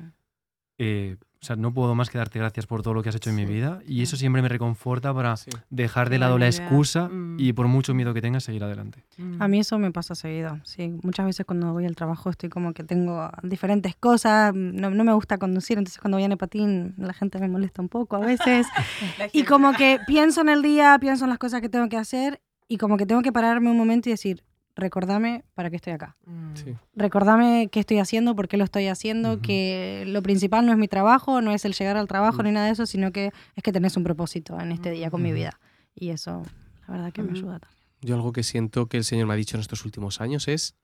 Eh, 0.82 1.18
o 1.42 1.46
sea, 1.46 1.56
no 1.56 1.74
puedo 1.74 1.96
más 1.96 2.10
que 2.10 2.18
darte 2.18 2.38
gracias 2.40 2.66
por 2.66 2.82
todo 2.84 2.94
lo 2.94 3.02
que 3.04 3.10
has 3.10 3.16
hecho 3.16 3.30
en 3.30 3.36
mi 3.38 3.46
vida 3.46 3.80
y 3.88 4.02
eso 4.02 4.18
siempre 4.18 4.42
me 4.42 4.50
reconforta 4.50 5.14
para 5.14 5.36
Sí. 5.38 5.50
dejar 5.70 6.10
de 6.10 6.18
lado 6.20 6.38
la 6.38 6.48
excusa 6.48 7.08
Mm. 7.10 7.38
y 7.40 7.54
por 7.54 7.68
mucho 7.68 7.94
miedo 7.94 8.14
que 8.14 8.22
tengas, 8.22 8.44
seguir 8.46 8.64
adelante. 8.64 9.04
Mm. 9.18 9.42
A 9.42 9.48
mí 9.48 9.60
eso 9.60 9.78
me 9.80 9.92
pasa 9.92 10.16
seguido, 10.16 10.60
sí. 10.64 10.98
Muchas 11.02 11.26
veces 11.26 11.46
cuando 11.46 11.72
voy 11.74 11.86
al 11.86 11.96
trabajo 11.96 12.30
estoy 12.30 12.50
como 12.50 12.74
que 12.74 12.84
tengo 12.84 13.30
diferentes 13.44 13.96
cosas, 13.96 14.54
no, 14.54 14.90
no 14.90 15.04
me 15.06 15.14
gusta 15.14 15.38
conducir, 15.38 15.78
entonces 15.78 16.00
cuando 16.00 16.18
voy 16.18 16.24
en 16.26 16.32
el 16.34 16.38
patín 16.38 16.94
la 16.98 17.14
gente 17.14 17.40
me 17.40 17.48
molesta 17.50 17.82
un 17.82 17.90
poco 17.90 18.18
a 18.18 18.20
veces. 18.20 18.68
y 19.34 19.44
como 19.44 19.74
que 19.74 20.00
pienso 20.08 20.42
en 20.42 20.50
el 20.50 20.62
día, 20.62 20.98
pienso 21.00 21.24
en 21.26 21.30
las 21.30 21.40
cosas 21.40 21.62
que 21.62 21.70
tengo 21.70 21.88
que 21.90 21.98
hacer 21.98 22.42
y 22.68 22.78
como 22.78 22.98
que 22.98 23.06
tengo 23.06 23.22
que 23.22 23.32
pararme 23.32 23.70
un 23.72 23.78
momento 23.78 24.10
y 24.10 24.12
decir, 24.14 24.44
recordame 24.76 25.44
para 25.54 25.70
qué 25.70 25.76
estoy 25.76 25.94
acá. 25.94 26.16
Mm. 26.26 26.56
Sí. 26.56 26.76
Recordame 26.96 27.70
qué 27.72 27.80
estoy 27.80 28.00
haciendo, 28.00 28.36
por 28.36 28.48
qué 28.48 28.58
lo 28.58 28.64
estoy 28.64 28.88
haciendo, 28.88 29.42
que 29.42 30.04
lo 30.08 30.22
principal 30.22 30.66
no 30.66 30.72
es 30.72 30.78
mi 30.78 30.88
trabajo, 30.88 31.42
no 31.42 31.52
es 31.52 31.66
el 31.66 31.74
llegar 31.74 31.98
al 31.98 32.08
trabajo 32.08 32.44
ni 32.44 32.52
nada 32.52 32.68
de 32.68 32.74
eso, 32.74 32.86
sino 32.86 33.12
que 33.12 33.32
es 33.56 33.64
que 33.64 33.72
tenés 33.72 33.98
un 33.98 34.04
propósito 34.04 34.60
en 34.60 34.72
este 34.72 34.92
día 34.92 35.10
con 35.10 35.22
mi 35.22 35.32
vida. 35.32 35.60
Y 35.96 36.10
eso, 36.10 36.44
la 36.88 36.94
verdad 36.94 37.12
que 37.12 37.24
me 37.24 37.32
ayuda 37.32 37.60
también. 37.60 37.80
Yo 38.02 38.16
algo 38.16 38.32
que 38.32 38.44
siento 38.44 38.88
que 38.88 38.98
el 38.98 39.04
Señor 39.04 39.28
me 39.28 39.34
ha 39.34 39.38
dicho 39.38 39.58
en 39.58 39.62
estos 39.62 39.84
últimos 39.84 40.22
años 40.22 40.48
es, 40.48 40.76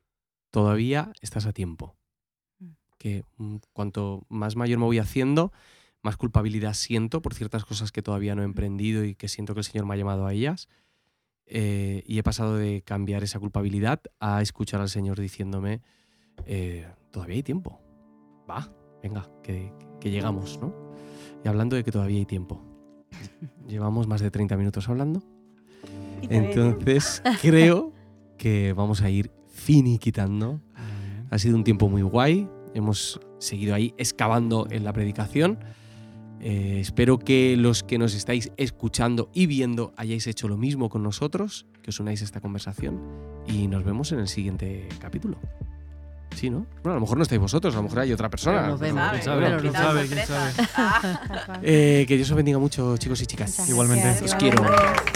todavía 0.52 1.12
estás 1.22 1.46
a 1.46 1.54
tiempo. 1.54 1.96
Mm. 2.60 2.70
Que 2.98 3.24
mm, 3.38 3.56
cuanto 3.74 4.26
más 4.30 4.56
mayor 4.56 4.80
me 4.80 4.86
voy 4.86 5.00
haciendo, 5.00 5.54
más 6.02 6.18
culpabilidad 6.18 6.74
siento 6.74 7.22
por 7.22 7.34
ciertas 7.34 7.66
cosas 7.66 7.92
que 7.92 8.02
todavía 8.02 8.36
no 8.36 8.42
he 8.42 8.46
emprendido 8.46 9.06
y 9.06 9.16
que 9.16 9.28
siento 9.28 9.54
que 9.54 9.62
el 9.62 9.66
Señor 9.66 9.86
me 9.86 9.94
ha 9.94 9.98
llamado 9.98 10.28
a 10.28 10.34
ellas. 10.34 10.68
Eh, 11.48 12.04
y 12.08 12.18
he 12.18 12.24
pasado 12.24 12.58
de 12.58 12.82
cambiar 12.82 13.24
esa 13.24 13.40
culpabilidad 13.40 14.02
a 14.20 14.42
escuchar 14.42 14.82
al 14.82 14.90
Señor 14.90 15.20
diciéndome, 15.20 15.82
eh, 16.46 16.88
todavía 17.12 17.36
hay 17.36 17.44
tiempo. 17.44 17.80
Va, 18.50 18.72
venga, 19.04 19.30
que, 19.44 19.72
que 20.00 20.12
llegamos, 20.12 20.60
¿no? 20.60 20.74
Y 21.44 21.48
hablando 21.48 21.76
de 21.76 21.84
que 21.84 21.92
todavía 21.92 22.18
hay 22.18 22.26
tiempo. 22.26 22.62
Llevamos 23.68 24.08
más 24.08 24.22
de 24.22 24.32
30 24.32 24.58
minutos 24.58 24.90
hablando. 24.90 25.24
Entonces, 26.30 27.22
creo 27.42 27.94
que 28.38 28.74
vamos 28.74 29.02
a 29.02 29.10
ir 29.10 29.32
finiquitando. 29.48 30.62
Ha 31.30 31.40
sido 31.40 31.56
un 31.56 31.64
tiempo 31.64 31.90
muy 31.90 32.02
guay. 32.02 32.50
Hemos 32.74 33.20
seguido 33.40 33.76
ahí 33.76 33.94
excavando 33.98 34.68
en 34.70 34.84
la 34.84 34.94
predicación. 34.94 35.60
Eh, 36.48 36.78
espero 36.80 37.18
que 37.18 37.58
los 37.58 37.82
que 37.82 37.98
nos 37.98 38.14
estáis 38.14 38.52
escuchando 38.58 39.32
y 39.34 39.48
viendo 39.48 39.94
hayáis 39.98 40.28
hecho 40.28 40.48
lo 40.48 40.58
mismo 40.58 40.90
con 40.90 41.02
nosotros, 41.02 41.66
que 41.82 41.90
os 41.90 42.00
unáis 42.00 42.22
a 42.22 42.26
esta 42.26 42.40
conversación 42.40 43.02
y 43.48 43.68
nos 43.68 43.84
vemos 43.84 44.12
en 44.12 44.20
el 44.20 44.28
siguiente 44.28 44.88
capítulo. 45.00 45.40
Sí, 46.36 46.52
¿no? 46.52 46.68
Bueno, 46.84 46.92
a 46.92 46.94
lo 46.96 47.00
mejor 47.02 47.18
no 47.18 47.24
estáis 47.24 47.42
vosotros, 47.42 47.74
a 47.74 47.78
lo 47.78 47.84
mejor 47.84 47.98
hay 47.98 48.14
otra 48.14 48.30
persona. 48.30 48.60
Pero 48.60 48.72
nos 48.74 48.80
vemos. 48.80 49.02
¿Sabe? 49.02 49.20
¿Quién 49.20 49.24
sabe? 49.24 49.42
Pero 49.46 49.58
¿Quién 49.60 49.74
nos 49.74 49.82
sabe? 49.82 50.04
vemos. 50.04 50.14
¿Quién 50.14 50.68
sabe? 50.68 51.60
Eh, 51.64 52.06
que 52.08 52.16
Dios 52.16 52.30
os 52.30 52.36
bendiga 52.36 52.60
mucho, 52.60 52.96
chicos 52.98 53.20
y 53.24 53.26
chicas. 53.26 53.68
Igualmente. 53.68 54.24
Os 54.24 54.36
quiero. 54.36 54.58
igualmente. 54.62 55.15